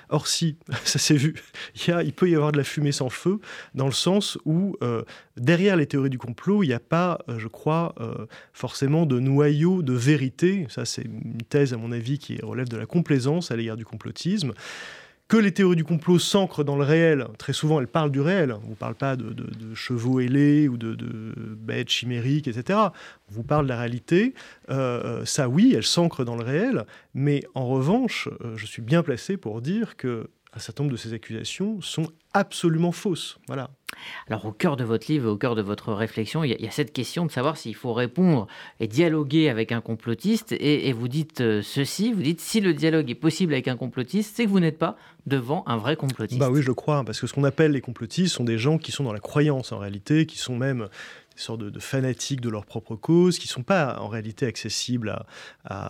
Or, 0.09 0.27
si, 0.27 0.57
ça 0.83 0.99
s'est 0.99 1.15
vu, 1.15 1.35
il, 1.87 1.95
il, 2.05 2.13
peut 2.13 2.29
y 2.29 2.35
avoir 2.35 2.51
de 2.51 2.57
la 2.57 2.63
fumée 2.63 2.91
sans 2.91 3.09
feu, 3.09 3.39
dans 3.75 3.85
le 3.85 3.91
sens 3.91 4.37
où, 4.45 4.75
euh, 4.81 5.03
derrière 5.37 5.75
les 5.75 5.85
théories 5.85 6.09
du 6.09 6.17
complot, 6.17 6.63
il 6.63 6.67
n'y 6.67 6.73
a 6.73 6.79
pas, 6.79 7.19
euh, 7.29 7.39
je 7.39 7.47
crois, 7.47 7.93
euh, 7.99 8.25
forcément 8.53 9.05
de 9.05 9.19
noyau 9.19 9.81
de 9.81 9.93
vérité. 9.93 10.65
Ça, 10.69 10.85
c'est 10.85 11.03
une 11.03 11.41
thèse, 11.49 11.73
à 11.73 11.77
mon 11.77 11.91
avis, 11.91 12.19
qui 12.19 12.39
relève 12.41 12.69
de 12.69 12.77
la 12.77 12.85
complaisance 12.85 13.51
à 13.51 13.55
l'égard 13.55 13.77
du 13.77 13.85
complotisme 13.85 14.53
que 15.33 15.39
les 15.39 15.51
théories 15.51 15.75
du 15.75 15.83
complot 15.83 16.19
s'ancrent 16.19 16.63
dans 16.63 16.75
le 16.75 16.83
réel. 16.83 17.25
Très 17.39 17.53
souvent, 17.53 17.79
elles 17.79 17.87
parlent 17.87 18.11
du 18.11 18.21
réel. 18.21 18.53
On 18.67 18.69
ne 18.69 18.75
parle 18.75 18.93
pas 18.93 19.15
de, 19.15 19.33
chevaux 19.73 20.19
ailés 20.19 20.67
ou 20.67 20.77
de, 20.77 20.95
bêtes 21.57 21.89
chimériques, 21.89 22.47
etc. 22.47 22.77
On 23.31 23.33
vous 23.33 23.41
parle 23.41 23.65
de 23.65 23.69
la 23.69 23.79
réalité. 23.79 24.35
Euh, 24.69 25.25
ça, 25.25 25.49
oui, 25.49 25.73
elles 25.75 25.85
s'ancrent 25.85 26.23
dans 26.23 26.35
le 26.35 26.43
réel. 26.43 26.85
Mais 27.15 27.41
en 27.55 27.65
revanche, 27.65 28.29
euh, 28.41 28.55
je 28.57 28.67
suis 28.67 28.83
bien 28.83 29.01
placé 29.01 29.35
pour 29.35 29.63
dire 29.63 29.97
que 29.97 30.29
un 30.55 30.59
certain 30.59 30.83
nombre 30.83 30.93
de 30.93 30.99
ces 30.99 31.13
accusations 31.13 31.81
sont 31.81 32.11
absolument 32.33 32.91
fausses. 32.91 33.37
Voilà. 33.47 33.69
Alors 34.27 34.45
au 34.45 34.51
cœur 34.51 34.75
de 34.75 34.83
votre 34.83 35.11
livre, 35.11 35.29
au 35.29 35.37
cœur 35.37 35.55
de 35.55 35.61
votre 35.61 35.93
réflexion, 35.93 36.43
il 36.43 36.51
y 36.59 36.67
a, 36.67 36.71
cette 36.71 36.93
question 36.93 37.25
de 37.25 37.31
savoir 37.31 37.57
s'il 37.57 37.75
faut 37.75 37.93
répondre 37.93 38.47
et 38.79 38.87
dialoguer 38.87 39.49
avec 39.49 39.71
un 39.71 39.81
complotiste. 39.81 40.51
Et, 40.59 40.91
vous 40.93 41.07
dites 41.07 41.41
euh, 41.41 41.61
ceci, 41.61 42.11
vous 42.11 42.21
dites 42.21 42.39
si 42.39 42.59
le 42.59 42.73
dialogue 42.73 43.09
est 43.09 43.15
possible 43.15 43.53
avec 43.53 43.67
un 43.67 43.77
complotiste, 43.77 44.35
c'est 44.35 44.45
que 44.45 44.49
vous 44.49 44.59
n'êtes 44.59 44.79
pas 44.79 44.97
devant 45.25 45.63
un 45.67 45.77
vrai 45.77 45.95
complotiste. 45.95 46.39
Bah 46.39 46.49
oui, 46.51 46.61
je 46.61 46.71
crois, 46.71 47.03
parce 47.03 47.19
que 47.19 47.27
ce 47.27 47.33
qu'on 47.33 47.43
appelle 47.43 47.71
les 47.71 47.81
complotistes 47.81 48.33
sont 48.33 48.43
des 48.43 48.57
gens 48.57 48.77
qui 48.77 48.91
sont 48.91 49.03
dans 49.03 49.13
la 49.13 49.19
croyance 49.19 49.71
en 49.71 49.77
réalité, 49.77 50.25
qui 50.25 50.37
sont 50.37 50.55
même 50.55 50.89
sortes 51.35 51.61
de, 51.61 51.79
fanatiques 51.79 52.41
de 52.41 52.49
leur 52.49 52.65
propre 52.65 52.95
cause, 52.95 53.39
qui 53.39 53.47
ne 53.47 53.51
sont 53.51 53.63
pas 53.63 53.99
en 53.99 54.07
réalité 54.07 54.45
accessibles 54.45 55.23
à, 55.65 55.89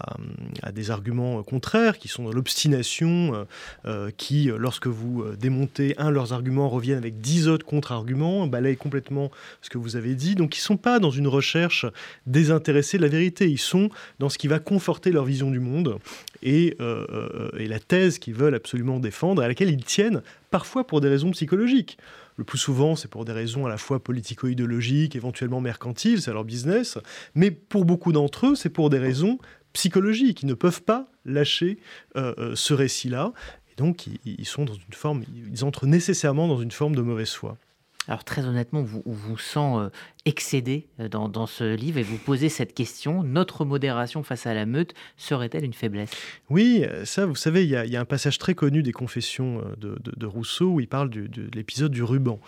des 0.74 0.92
arguments 0.92 1.42
contraires, 1.44 1.98
qui 1.98 2.08
sont 2.08 2.24
dans 2.24 2.32
l'obstination, 2.32 3.36
euh, 3.36 3.44
euh, 3.86 4.12
qui, 4.16 4.50
lorsque 4.58 4.88
vous 4.88 5.22
euh, 5.22 5.36
démontez 5.38 5.96
un 5.98 6.10
de 6.10 6.16
leurs 6.16 6.34
arguments, 6.34 6.70
reviennent 6.70 6.98
avec 6.98 7.20
dix 7.20 7.48
autres 7.48 7.66
contre-arguments, 7.66 8.48
balayent 8.48 8.78
complètement 8.78 9.32
ce 9.62 9.70
que 9.70 9.78
vous 9.78 9.96
avez 9.96 10.16
dit. 10.16 10.36
Donc 10.36 10.56
ils 10.56 10.62
ne 10.62 10.66
sont 10.66 10.78
pas 10.78 11.00
dans 11.00 11.12
une 11.12 11.28
recherche 11.28 11.86
désintéressée 12.26 12.98
de 12.98 13.04
la 13.04 13.10
vérité, 13.10 13.50
ils 13.50 13.58
sont 13.58 13.90
dans 14.20 14.30
ce 14.30 14.38
qui 14.38 14.48
va 14.48 14.60
conforter 14.60 15.12
leur 15.12 15.26
vision 15.26 15.52
du 15.52 15.60
monde 15.60 16.00
et 16.42 16.76
la 16.80 17.80
thèse 17.80 18.20
qu'ils 18.20 18.34
veulent 18.34 18.56
absolument 18.56 19.00
défendre, 19.00 19.42
à 19.42 19.48
laquelle 19.48 19.70
ils 19.70 19.84
tiennent 19.84 20.22
parfois 20.52 20.86
pour 20.86 21.02
des 21.02 21.10
raisons 21.10 21.32
psychologiques. 21.32 21.98
Le 22.38 22.44
plus 22.44 22.58
souvent, 22.58 22.96
c'est 22.96 23.08
pour 23.08 23.26
des 23.26 23.32
raisons 23.32 23.66
à 23.66 23.70
la 23.70 23.78
fois 23.78 24.04
politico-idéologiques, 24.04 25.16
éventuellement 25.16 25.62
mercantiles, 25.62 26.22
c'est 26.22 26.34
leur 26.34 26.44
business. 26.44 26.98
Mais 27.36 27.52
pour 27.52 27.86
beaucoup 27.86 28.12
d'entre 28.12 28.48
eux, 28.48 28.56
c'est 28.56 28.70
pour 28.70 28.90
des 28.90 29.00
raisons 29.00 29.38
psychologiques. 29.74 30.44
Ils 30.44 30.48
ne 30.48 30.54
peuvent 30.54 30.84
pas 30.84 31.08
lâcher 31.26 31.80
euh, 32.16 32.34
euh, 32.38 32.56
ce 32.56 32.74
récit-là. 32.74 33.34
Et 33.72 33.76
donc, 33.76 34.08
ils, 34.26 34.46
sont 34.46 34.66
dans 34.66 34.74
une 34.74 34.94
forme, 34.94 35.24
ils 35.52 35.64
entrent 35.66 35.88
nécessairement 35.88 36.48
dans 36.48 36.62
une 36.62 36.72
forme 36.72 36.96
de 36.96 37.02
mauvaise 37.02 37.32
foi. 37.32 37.58
Alors 38.08 38.24
très 38.24 38.46
honnêtement, 38.46 38.82
vous 38.82 39.02
vous 39.06 39.38
sent 39.38 39.60
euh, 39.60 39.90
excédé 40.26 40.88
euh, 41.00 41.08
dans, 41.08 41.48
ce 41.48 41.76
livre 41.76 42.00
et 42.00 42.04
vous 42.04 42.18
posez 42.18 42.50
cette 42.50 42.74
question, 42.74 43.24
notre 43.24 43.64
modération 43.64 44.24
face 44.24 44.46
à 44.46 44.54
la 44.54 44.66
meute 44.66 44.94
serait-elle 45.16 45.64
une 45.64 45.74
faiblesse? 45.74 46.12
Oui, 46.50 46.86
ça 47.06 47.26
vous 47.26 47.36
savez, 47.36 47.64
il 47.64 47.70
y, 47.70 47.76
a, 47.76 48.00
un 48.00 48.06
passage 48.06 48.38
très 48.38 48.56
connu 48.56 48.84
des 48.84 48.92
confessions 48.92 49.64
euh, 49.84 49.96
de, 50.18 50.26
Rousseau 50.26 50.72
où 50.72 50.80
il 50.80 50.88
parle 50.88 51.10
de 51.10 51.30
l'épisode 51.54 51.92
du 51.92 52.04
ruban. 52.04 52.40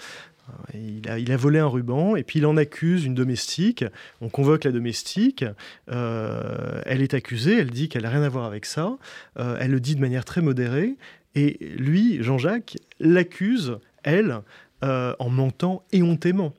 Il 0.74 1.32
a, 1.32 1.38
volé 1.38 1.58
un 1.60 1.68
ruban 1.68 2.16
et 2.16 2.24
puis 2.24 2.40
il 2.40 2.46
en 2.46 2.56
accuse 2.56 3.04
une 3.06 3.16
domestique. 3.16 3.84
On 4.22 4.30
convoque 4.30 4.64
la 4.64 4.72
domestique. 4.72 5.44
elle 5.88 7.02
est 7.02 7.14
accusée. 7.16 7.58
Elle 7.58 7.72
dit 7.72 7.90
qu'elle 7.90 8.04
n'a 8.04 8.10
rien 8.10 8.22
à 8.22 8.30
voir 8.30 8.46
avec 8.46 8.66
ça. 8.66 8.98
elle 9.36 9.72
le 9.72 9.80
dit 9.80 9.96
de 9.96 10.02
manière 10.02 10.24
très 10.24 10.42
modérée. 10.42 10.96
Et 11.34 11.58
lui, 11.78 12.22
Jean-Jacques, 12.22 12.78
l'accuse, 13.00 13.78
elle, 14.04 14.42
euh, 14.86 15.16
en 15.20 15.30
mentant 15.30 15.84
éhontément. 15.92 16.54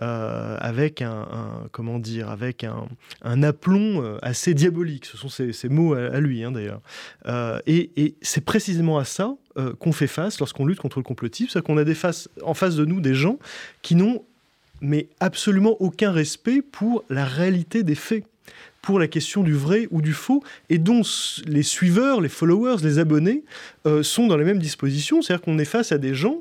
Euh, 0.00 0.56
avec 0.60 1.02
un, 1.02 1.26
comment 1.72 1.98
dire 1.98 2.30
avec 2.30 2.64
un, 2.64 3.42
aplomb 3.42 4.00
euh, 4.00 4.16
assez 4.22 4.54
diabolique 4.54 5.06
ce 5.06 5.16
sont 5.16 5.28
ses, 5.28 5.68
mots 5.68 5.94
à, 5.94 6.20
lui 6.20 6.44
hein, 6.44 6.52
d'ailleurs 6.52 6.80
et, 7.66 8.14
c'est 8.22 8.44
précisément 8.44 8.96
à 8.96 9.04
ça 9.04 9.34
qu'on 9.80 9.92
fait 9.92 10.06
face 10.06 10.38
lorsqu'on 10.38 10.66
lutte 10.66 10.78
contre 10.78 11.00
le 11.00 11.02
complotisme 11.02 11.50
c'est 11.52 11.62
qu'on 11.62 11.78
a 11.78 11.84
des 11.84 11.96
en 12.42 12.54
face 12.54 12.76
de 12.76 12.84
nous 12.84 13.00
des 13.00 13.14
gens 13.14 13.38
qui 13.82 13.96
n'ont 13.96 14.22
mais 14.80 15.08
absolument 15.18 15.76
aucun 15.80 16.12
respect 16.12 16.62
pour 16.62 17.02
la 17.10 17.24
réalité 17.24 17.82
des 17.82 17.96
faits 17.96 18.24
pour 18.82 19.00
la 19.00 19.08
question 19.08 19.42
du 19.42 19.52
vrai 19.52 19.88
ou 19.90 20.00
du 20.00 20.12
faux, 20.12 20.44
et 20.70 20.78
dont 20.78 21.02
les 21.44 21.64
suiveurs, 21.64 22.20
les 22.20 22.28
followers, 22.28 22.76
les 22.84 23.00
abonnés 23.00 23.42
sont 24.02 24.28
dans 24.28 24.36
les 24.36 24.44
mêmes 24.44 24.60
dispositions. 24.60 25.22
C'est-à-dire 25.22 25.44
qu'on 25.44 25.58
est 25.58 25.64
face 25.64 25.90
à 25.90 25.98
des 25.98 26.14
gens 26.14 26.40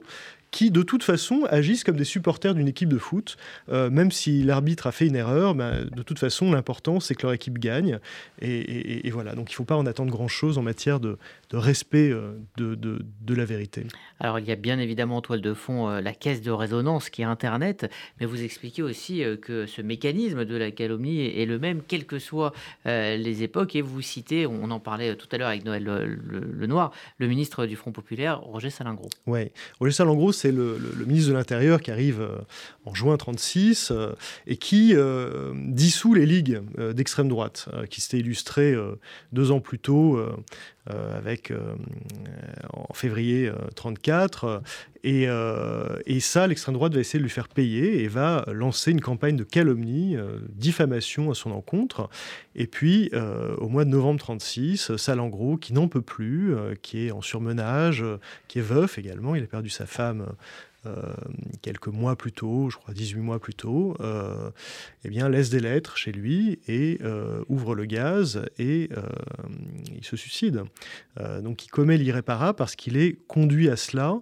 qui 0.56 0.72
de 0.72 0.84
toute 0.84 1.04
façon 1.04 1.44
agissent 1.50 1.84
comme 1.84 1.98
des 1.98 2.06
supporters 2.06 2.56
d'une 2.56 2.70
équipe 2.70 2.88
de 2.88 2.98
foot. 2.98 3.36
Euh, 3.68 3.90
même 3.90 4.10
si 4.10 4.42
l'arbitre 4.42 4.88
a 4.88 4.94
fait 4.94 5.06
une 5.06 5.18
erreur, 5.18 5.54
ben, 5.54 5.84
de 5.84 6.02
toute 6.02 6.18
façon, 6.18 6.50
l'important, 6.50 7.02
c'est 7.02 7.14
que 7.14 7.24
leur 7.24 7.34
équipe 7.34 7.60
gagne. 7.60 8.00
Et, 8.42 9.10
voilà, 9.12 9.36
donc 9.36 9.52
il 9.52 9.54
ne 9.54 9.58
faut 9.58 9.66
pas 9.66 9.76
en 9.76 9.86
attendre 9.86 10.12
grand-chose 10.12 10.58
en 10.58 10.62
matière 10.62 11.02
de, 11.02 11.18
respect 11.52 12.10
euh, 12.10 12.38
de, 12.56 12.76
de, 12.76 13.36
la 13.36 13.44
vérité. 13.44 13.86
Alors 14.22 14.40
il 14.40 14.46
y 14.46 14.52
a 14.52 14.56
bien 14.56 14.80
évidemment 14.80 15.18
en 15.18 15.22
toile 15.22 15.42
de 15.42 15.54
fond 15.54 15.90
euh, 15.90 16.00
la 16.00 16.14
caisse 16.14 16.42
de 16.42 16.52
résonance 16.52 17.10
qui 17.10 17.22
est 17.22 17.26
Internet, 17.26 17.90
mais 18.20 18.26
vous 18.26 18.42
expliquez 18.42 18.82
aussi 18.82 19.24
que 19.42 19.66
ce 19.66 19.82
mécanisme 19.82 20.46
de 20.46 20.56
la 20.56 20.72
calomnie 20.72 21.22
est 21.22 21.46
le 21.46 21.60
même, 21.60 21.82
quelles 21.86 22.06
que 22.06 22.20
soient 22.20 22.54
les 22.86 23.44
époques. 23.44 23.76
Et 23.76 23.82
vous 23.82 24.02
citez, 24.02 24.48
on 24.48 24.72
en 24.72 24.80
parlait 24.80 25.16
tout 25.18 25.28
à 25.34 25.38
l'heure 25.38 25.50
avec 25.50 25.66
Noël 25.66 25.84
le, 25.84 26.68
Noir, 26.68 26.92
le 27.18 27.28
ministre 27.28 27.66
du 27.66 27.76
Front 27.76 27.92
Populaire, 27.92 28.40
Roger 28.40 28.70
Salingro. 28.70 29.10
Oui, 29.28 29.52
Roger 29.80 29.92
Salingro, 29.92 30.32
c'est 30.46 30.52
c'est 30.52 30.52
le, 30.52 31.06
ministre 31.06 31.30
de 31.30 31.36
l'Intérieur 31.36 31.82
qui 31.82 31.92
arrive 31.92 32.28
en 32.86 32.94
juin 32.94 33.18
36 33.18 33.92
et 34.46 34.58
qui 34.58 34.94
dissout 35.56 36.14
les 36.14 36.26
ligues 36.26 36.62
d'extrême 36.94 37.30
droite, 37.30 37.68
qui 37.90 38.02
s'étaient 38.02 38.20
illustrées 38.20 38.76
deux 39.34 39.52
ans 39.52 39.60
plus 39.60 39.80
tôt 39.80 40.20
avec 40.88 41.52
en 42.74 42.94
février 42.94 43.52
34 43.76 44.62
et, 45.08 45.28
et 46.06 46.20
ça 46.20 46.48
l'extrême 46.48 46.74
droite 46.74 46.94
va 46.94 47.00
essayer 47.00 47.20
de 47.20 47.24
lui 47.24 47.30
faire 47.30 47.48
payer 47.48 48.04
et 48.04 48.08
va 48.08 48.46
lancer 48.52 48.92
une 48.92 49.02
campagne 49.02 49.36
de 49.36 49.44
calomnie, 49.44 50.18
diffamation 50.50 51.32
à 51.32 51.36
son 51.36 51.52
encontre. 51.52 52.10
Et 52.56 52.68
puis 52.68 53.12
au 53.58 53.70
mois 53.70 53.86
de 53.86 53.90
novembre 53.90 54.20
36 54.20 54.96
Salengro 54.98 55.58
qui 55.58 55.74
n'en 55.74 55.88
peut 55.88 56.02
plus 56.02 56.56
qui 56.82 57.08
est 57.08 57.12
en 57.12 57.22
surmenage 57.22 58.04
qui 58.48 58.60
est 58.60 58.64
veuf 58.64 58.98
également 58.98 59.36
il 59.36 59.44
a 59.44 59.48
perdu 59.48 59.70
sa 59.70 59.86
femme 59.86 60.22
euh, 60.22 60.34
quelques 61.62 61.88
mois 61.88 62.16
plus 62.16 62.32
tôt, 62.32 62.70
je 62.70 62.78
crois 62.78 62.94
18 62.94 63.20
mois 63.20 63.40
plus 63.40 63.54
tôt, 63.54 63.96
euh, 64.00 64.52
eh 65.04 65.10
bien, 65.10 65.30
laisse 65.30 65.50
des 65.50 65.60
lettres 65.60 65.98
chez 65.98 66.12
lui 66.12 66.60
et 66.68 67.00
euh, 67.04 67.44
ouvre 67.50 67.76
le 67.76 67.86
gaz 67.86 68.44
et 68.60 68.90
il 69.96 70.04
se 70.04 70.16
suicide. 70.16 70.64
donc 71.42 71.66
il 71.66 71.70
commet 71.70 71.98
l'irréparable 71.98 72.56
parce 72.56 72.76
qu'il 72.76 72.98
est 72.98 73.18
conduit 73.28 73.70
à 73.70 73.76
cela. 73.76 74.20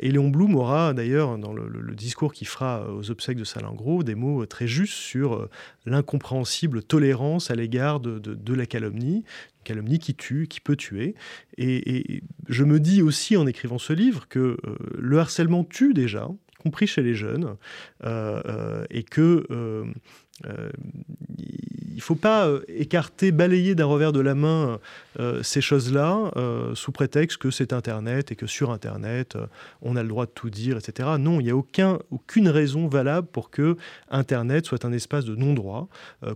et 0.00 0.10
Léon 0.10 0.28
Blum 0.28 0.54
aura 0.56 0.94
d'ailleurs, 0.94 1.38
dans 1.38 1.52
le, 1.52 1.94
discours 1.94 2.32
qu'il 2.32 2.46
fera 2.46 2.92
aux 2.92 3.10
obsèques 3.10 3.38
de 3.38 3.44
Salingro, 3.44 4.02
des 4.02 4.14
mots 4.14 4.46
très 4.46 4.66
justes 4.66 4.94
sur 4.94 5.48
l'incompréhensible 5.86 6.82
tolérance 6.82 7.50
à 7.50 7.54
l'égard 7.54 8.00
de, 8.00 8.54
la 8.54 8.66
calomnie, 8.66 9.24
calomnie 9.68 9.98
qui 9.98 10.14
tue, 10.14 10.46
qui 10.48 10.60
peut 10.60 10.76
tuer. 10.76 11.14
Et, 11.58 12.22
je 12.48 12.64
me 12.64 12.80
dis 12.80 13.02
aussi 13.02 13.36
en 13.36 13.46
écrivant 13.46 13.78
ce 13.78 13.92
livre 13.92 14.26
que 14.28 14.38
euh, 14.38 14.76
le 14.96 15.18
harcèlement 15.18 15.62
tue 15.64 15.92
déjà, 15.92 16.28
compris 16.58 16.86
chez 16.86 17.02
les 17.02 17.14
jeunes, 17.14 17.56
euh, 18.04 18.40
euh, 18.46 18.86
et 18.90 19.02
que 19.02 19.44
il 20.44 21.96
ne 21.96 22.00
faut 22.00 22.14
pas 22.14 22.48
écarter, 22.68 23.32
balayer 23.32 23.74
d'un 23.74 23.86
revers 23.86 24.12
de 24.12 24.20
la 24.20 24.34
main 24.34 24.78
ces 25.42 25.60
choses-là 25.60 26.30
sous 26.74 26.92
prétexte 26.92 27.38
que 27.38 27.50
c'est 27.50 27.72
Internet 27.72 28.30
et 28.30 28.36
que 28.36 28.46
sur 28.46 28.70
Internet, 28.70 29.36
on 29.82 29.96
a 29.96 30.02
le 30.02 30.08
droit 30.08 30.26
de 30.26 30.30
tout 30.30 30.48
dire, 30.48 30.76
etc. 30.76 31.08
Non, 31.18 31.40
il 31.40 31.44
n'y 31.44 31.50
a 31.50 31.56
aucun, 31.56 31.98
aucune 32.12 32.48
raison 32.48 32.86
valable 32.86 33.26
pour 33.26 33.50
que 33.50 33.76
Internet 34.10 34.64
soit 34.64 34.84
un 34.84 34.92
espace 34.92 35.24
de 35.24 35.34
non-droit, 35.34 35.88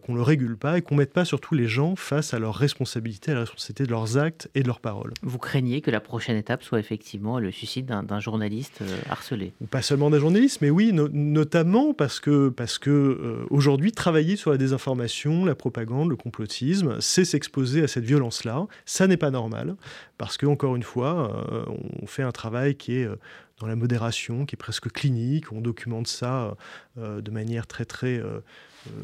qu'on 0.02 0.12
ne 0.12 0.16
le 0.16 0.22
régule 0.22 0.56
pas 0.56 0.78
et 0.78 0.82
qu'on 0.82 0.96
ne 0.96 1.00
mette 1.00 1.12
pas 1.12 1.24
surtout 1.24 1.54
les 1.54 1.68
gens 1.68 1.94
face 1.94 2.34
à 2.34 2.40
leurs 2.40 2.56
responsabilités, 2.56 3.30
à 3.30 3.34
la 3.34 3.40
responsabilité 3.40 3.84
de 3.84 3.90
leurs 3.90 4.18
actes 4.18 4.50
et 4.56 4.62
de 4.62 4.66
leurs 4.66 4.80
paroles. 4.80 5.12
Vous 5.22 5.38
craignez 5.38 5.80
que 5.80 5.92
la 5.92 6.00
prochaine 6.00 6.36
étape 6.36 6.64
soit 6.64 6.80
effectivement 6.80 7.38
le 7.38 7.52
suicide 7.52 7.86
d'un 7.86 8.20
journaliste 8.20 8.82
harcelé? 9.08 9.52
Pas 9.70 9.82
seulement 9.82 10.10
d'un 10.10 10.18
journaliste, 10.18 10.60
mais 10.60 10.70
oui, 10.70 10.92
notamment 10.92 11.94
parce 11.94 12.18
que, 12.18 12.48
parce 12.48 12.78
que 12.78 13.46
aujourd'hui, 13.50 13.91
travailler 13.94 14.36
sur 14.36 14.50
la 14.50 14.56
désinformation, 14.56 15.44
la 15.44 15.54
propagande, 15.54 16.10
le 16.10 16.16
complotisme, 16.16 16.96
c'est 17.00 17.24
s'exposer 17.24 17.82
à 17.82 17.88
cette 17.88 18.04
violence-là. 18.04 18.66
Ça 18.84 19.06
n'est 19.06 19.16
pas 19.16 19.30
normal, 19.30 19.76
parce 20.18 20.36
que, 20.36 20.46
encore 20.46 20.76
une 20.76 20.82
fois, 20.82 21.46
euh, 21.52 21.64
on 22.00 22.06
fait 22.06 22.22
un 22.22 22.32
travail 22.32 22.74
qui 22.74 22.98
est 22.98 23.04
euh, 23.04 23.16
dans 23.62 23.68
la 23.68 23.76
modération, 23.76 24.44
qui 24.44 24.56
est 24.56 24.58
presque 24.58 24.90
clinique, 24.90 25.52
on 25.52 25.60
documente 25.60 26.06
ça 26.06 26.56
euh, 26.98 27.20
de 27.20 27.30
manière 27.30 27.66
très 27.66 27.84
très 27.84 28.20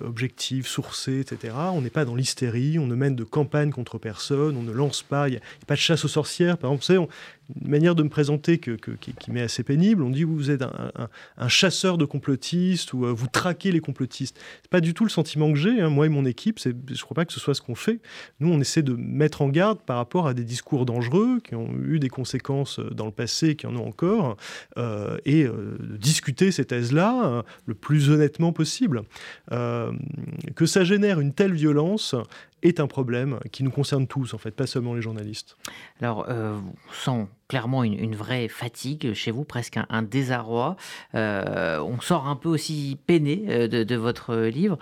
objective, 0.04 0.66
sourcée, 0.66 1.20
etc. 1.20 1.54
On 1.72 1.80
n'est 1.80 1.90
pas 1.90 2.04
dans 2.04 2.16
l'hystérie, 2.16 2.80
on 2.80 2.88
ne 2.88 2.96
mène 2.96 3.14
de 3.14 3.22
campagne 3.22 3.70
contre 3.70 3.96
personne, 3.98 4.56
on 4.56 4.62
ne 4.62 4.72
lance 4.72 5.04
pas, 5.04 5.28
il 5.28 5.32
n'y 5.32 5.36
a, 5.36 5.40
pas 5.68 5.74
de 5.74 5.80
chasse 5.80 6.04
aux 6.04 6.08
sorcières. 6.08 6.58
Par 6.58 6.70
exemple, 6.70 6.82
vous 6.82 6.86
savez, 6.86 7.08
une 7.62 7.68
manière 7.68 7.94
de 7.94 8.02
me 8.02 8.08
présenter 8.08 8.58
qui, 8.58 8.70
m'est 9.30 9.40
assez 9.40 9.62
pénible. 9.62 10.02
On 10.02 10.10
dit 10.10 10.24
vous 10.24 10.50
êtes 10.50 10.62
un, 10.62 11.48
chasseur 11.48 11.96
de 11.96 12.04
complotistes 12.04 12.92
ou 12.92 13.06
euh, 13.06 13.12
vous 13.12 13.26
traquez 13.26 13.72
les 13.72 13.80
complotistes. 13.80 14.38
C'est 14.62 14.70
pas 14.70 14.80
du 14.80 14.92
tout 14.94 15.04
le 15.04 15.10
sentiment 15.10 15.50
que 15.50 15.58
j'ai. 15.58 15.80
Hein. 15.80 15.88
Moi 15.88 16.06
et 16.06 16.08
mon 16.08 16.24
équipe, 16.24 16.58
je 16.62 16.70
ne 16.70 16.98
crois 17.00 17.14
pas 17.14 17.24
que 17.24 17.32
ce 17.32 17.40
soit 17.40 17.54
ce 17.54 17.62
qu'on 17.62 17.74
fait. 17.74 18.00
Nous, 18.40 18.52
on 18.52 18.60
essaie 18.60 18.82
de 18.82 18.92
mettre 18.94 19.42
en 19.42 19.48
garde 19.48 19.80
par 19.80 19.96
rapport 19.96 20.26
à 20.26 20.34
des 20.34 20.44
discours 20.44 20.84
dangereux 20.84 21.40
qui 21.42 21.54
ont 21.54 21.72
eu 21.82 21.98
des 21.98 22.10
conséquences 22.10 22.78
euh, 22.80 22.90
dans 22.90 23.06
le 23.06 23.12
passé, 23.12 23.56
qui 23.56 23.66
en 23.66 23.76
ont 23.76 23.86
encore, 23.86 24.30
euh, 24.30 24.34
et 24.76 25.44
de 25.44 25.96
discuter 25.96 26.50
ces 26.52 26.64
thèses-là 26.64 27.44
le 27.66 27.74
plus 27.74 28.10
honnêtement 28.10 28.52
possible. 28.52 29.02
que 29.50 30.66
ça 30.66 30.84
génère 30.84 31.20
une 31.20 31.32
telle 31.32 31.54
violence, 31.54 32.14
est 32.62 32.80
un 32.80 32.86
problème 32.86 33.38
qui 33.52 33.62
nous 33.62 33.70
concerne 33.70 34.06
tous, 34.06 34.34
en 34.34 34.38
fait, 34.38 34.50
pas 34.50 34.66
seulement 34.66 34.94
les 34.94 35.02
journalistes. 35.02 35.56
Alors, 36.00 36.26
euh, 36.28 36.58
on 36.88 36.92
sent 36.92 37.28
clairement 37.48 37.84
une, 37.84 38.14
vraie 38.14 38.48
fatigue 38.48 39.12
chez 39.14 39.30
vous, 39.30 39.44
presque 39.44 39.78
un, 39.88 40.02
désarroi. 40.02 40.76
Euh, 41.14 41.78
on 41.80 42.00
sort 42.00 42.26
un 42.26 42.36
peu 42.36 42.48
aussi 42.48 42.98
peiné 43.06 43.44
euh, 43.48 43.68
de, 43.68 43.96
votre 43.96 44.36
livre. 44.36 44.78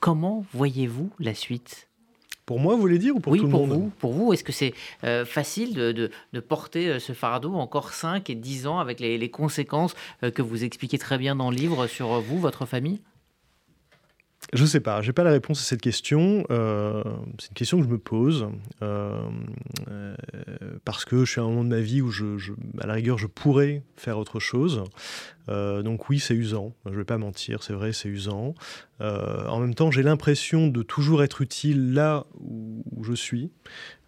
comment 0.00 0.44
voyez-vous 0.52 1.10
la 1.18 1.34
suite? 1.34 1.89
Pour 2.50 2.58
moi, 2.58 2.74
vous 2.74 2.80
voulez 2.80 2.98
dire, 2.98 3.14
ou 3.14 3.20
pour 3.20 3.36
tout 3.36 3.44
le 3.44 3.48
pour 3.48 3.68
monde 3.68 3.78
vous, 3.78 3.92
Pour 4.00 4.12
vous, 4.12 4.32
est-ce 4.32 4.42
que 4.42 4.50
c'est 4.50 4.74
facile 5.24 5.72
de, 5.72 6.10
porter 6.40 6.98
ce 6.98 7.12
fardeau 7.12 7.54
encore 7.54 7.92
5 7.92 8.28
et 8.28 8.34
10 8.34 8.66
ans 8.66 8.80
avec 8.80 8.98
les, 8.98 9.18
les 9.18 9.30
conséquences 9.30 9.94
que 10.20 10.42
vous 10.42 10.64
expliquez 10.64 10.98
très 10.98 11.16
bien 11.16 11.36
dans 11.36 11.52
le 11.52 11.56
livre 11.56 11.86
sur 11.86 12.20
vous, 12.20 12.40
votre 12.40 12.66
famille? 12.66 12.98
Je 14.52 14.62
ne 14.62 14.66
sais 14.66 14.80
pas, 14.80 15.00
j'ai 15.00 15.12
pas 15.12 15.22
la 15.22 15.30
réponse 15.30 15.60
à 15.60 15.64
cette 15.64 15.80
question. 15.80 16.44
Euh, 16.50 17.04
c'est 17.38 17.50
une 17.50 17.54
question 17.54 17.78
que 17.78 17.84
je 17.84 17.88
me 17.88 17.98
pose. 17.98 18.48
Euh, 18.82 19.20
euh, 19.88 19.99
parce 20.90 21.04
que 21.04 21.24
je 21.24 21.30
suis 21.30 21.40
à 21.40 21.44
un 21.44 21.48
moment 21.48 21.64
de 21.64 21.68
ma 21.68 21.80
vie 21.80 22.02
où, 22.02 22.10
à 22.80 22.86
la 22.86 22.94
rigueur, 22.94 23.16
je 23.16 23.26
pourrais 23.26 23.82
faire 23.96 24.18
autre 24.18 24.40
chose. 24.40 24.82
donc 25.48 26.08
oui, 26.08 26.18
c'est 26.18 26.34
usant. 26.34 26.74
Je 26.86 26.90
ne 26.90 26.96
vais 26.96 27.04
pas 27.04 27.18
mentir, 27.18 27.62
c'est 27.62 27.72
vrai, 27.72 27.92
c'est 27.92 28.08
usant. 28.08 28.54
en 29.00 29.60
même 29.60 29.74
temps, 29.74 29.90
j'ai 29.90 30.02
l'impression 30.02 30.66
de 30.66 30.82
toujours 30.82 31.22
être 31.22 31.42
utile 31.42 31.94
là 31.94 32.26
où, 32.40 32.82
je 33.02 33.14
suis. 33.14 33.50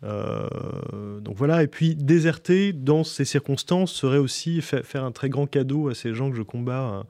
donc 0.02 1.36
voilà, 1.36 1.62
et 1.62 1.68
puis 1.68 1.94
déserter 1.94 2.72
dans 2.72 3.04
ces 3.04 3.24
circonstances 3.24 3.92
serait 3.92 4.18
aussi 4.18 4.60
faire 4.60 5.04
un 5.04 5.12
très 5.12 5.28
grand 5.28 5.46
cadeau 5.46 5.88
à 5.88 5.94
ces 5.94 6.14
gens 6.14 6.30
que 6.30 6.36
je 6.36 6.42
combats 6.42 7.04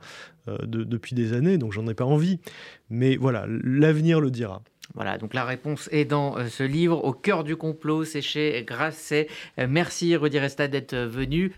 euh, 0.48 0.58
depuis 0.66 1.14
des 1.14 1.35
années, 1.35 1.56
donc 1.56 1.72
j'en 1.72 1.87
ai 1.87 1.94
pas 1.94 2.04
envie. 2.04 2.40
Mais 2.90 3.14
voilà, 3.14 3.46
l'avenir 3.46 4.20
le 4.20 4.32
dira. 4.32 4.61
Voilà, 4.94 5.16
donc 5.16 5.32
la 5.32 5.44
réponse 5.44 5.88
est 5.90 6.04
dans 6.04 6.36
euh, 6.36 6.48
ce 6.48 6.62
livre, 6.62 7.02
Au 7.04 7.12
cœur 7.12 7.44
du 7.44 7.56
complot, 7.56 8.04
c'est 8.04 8.20
chez 8.20 8.62
Grasset. 8.66 9.28
Euh, 9.58 9.66
merci 9.68 10.14
Rudy 10.16 10.38
Resta 10.38 10.68
d'être 10.68 10.96
venu. 10.96 11.52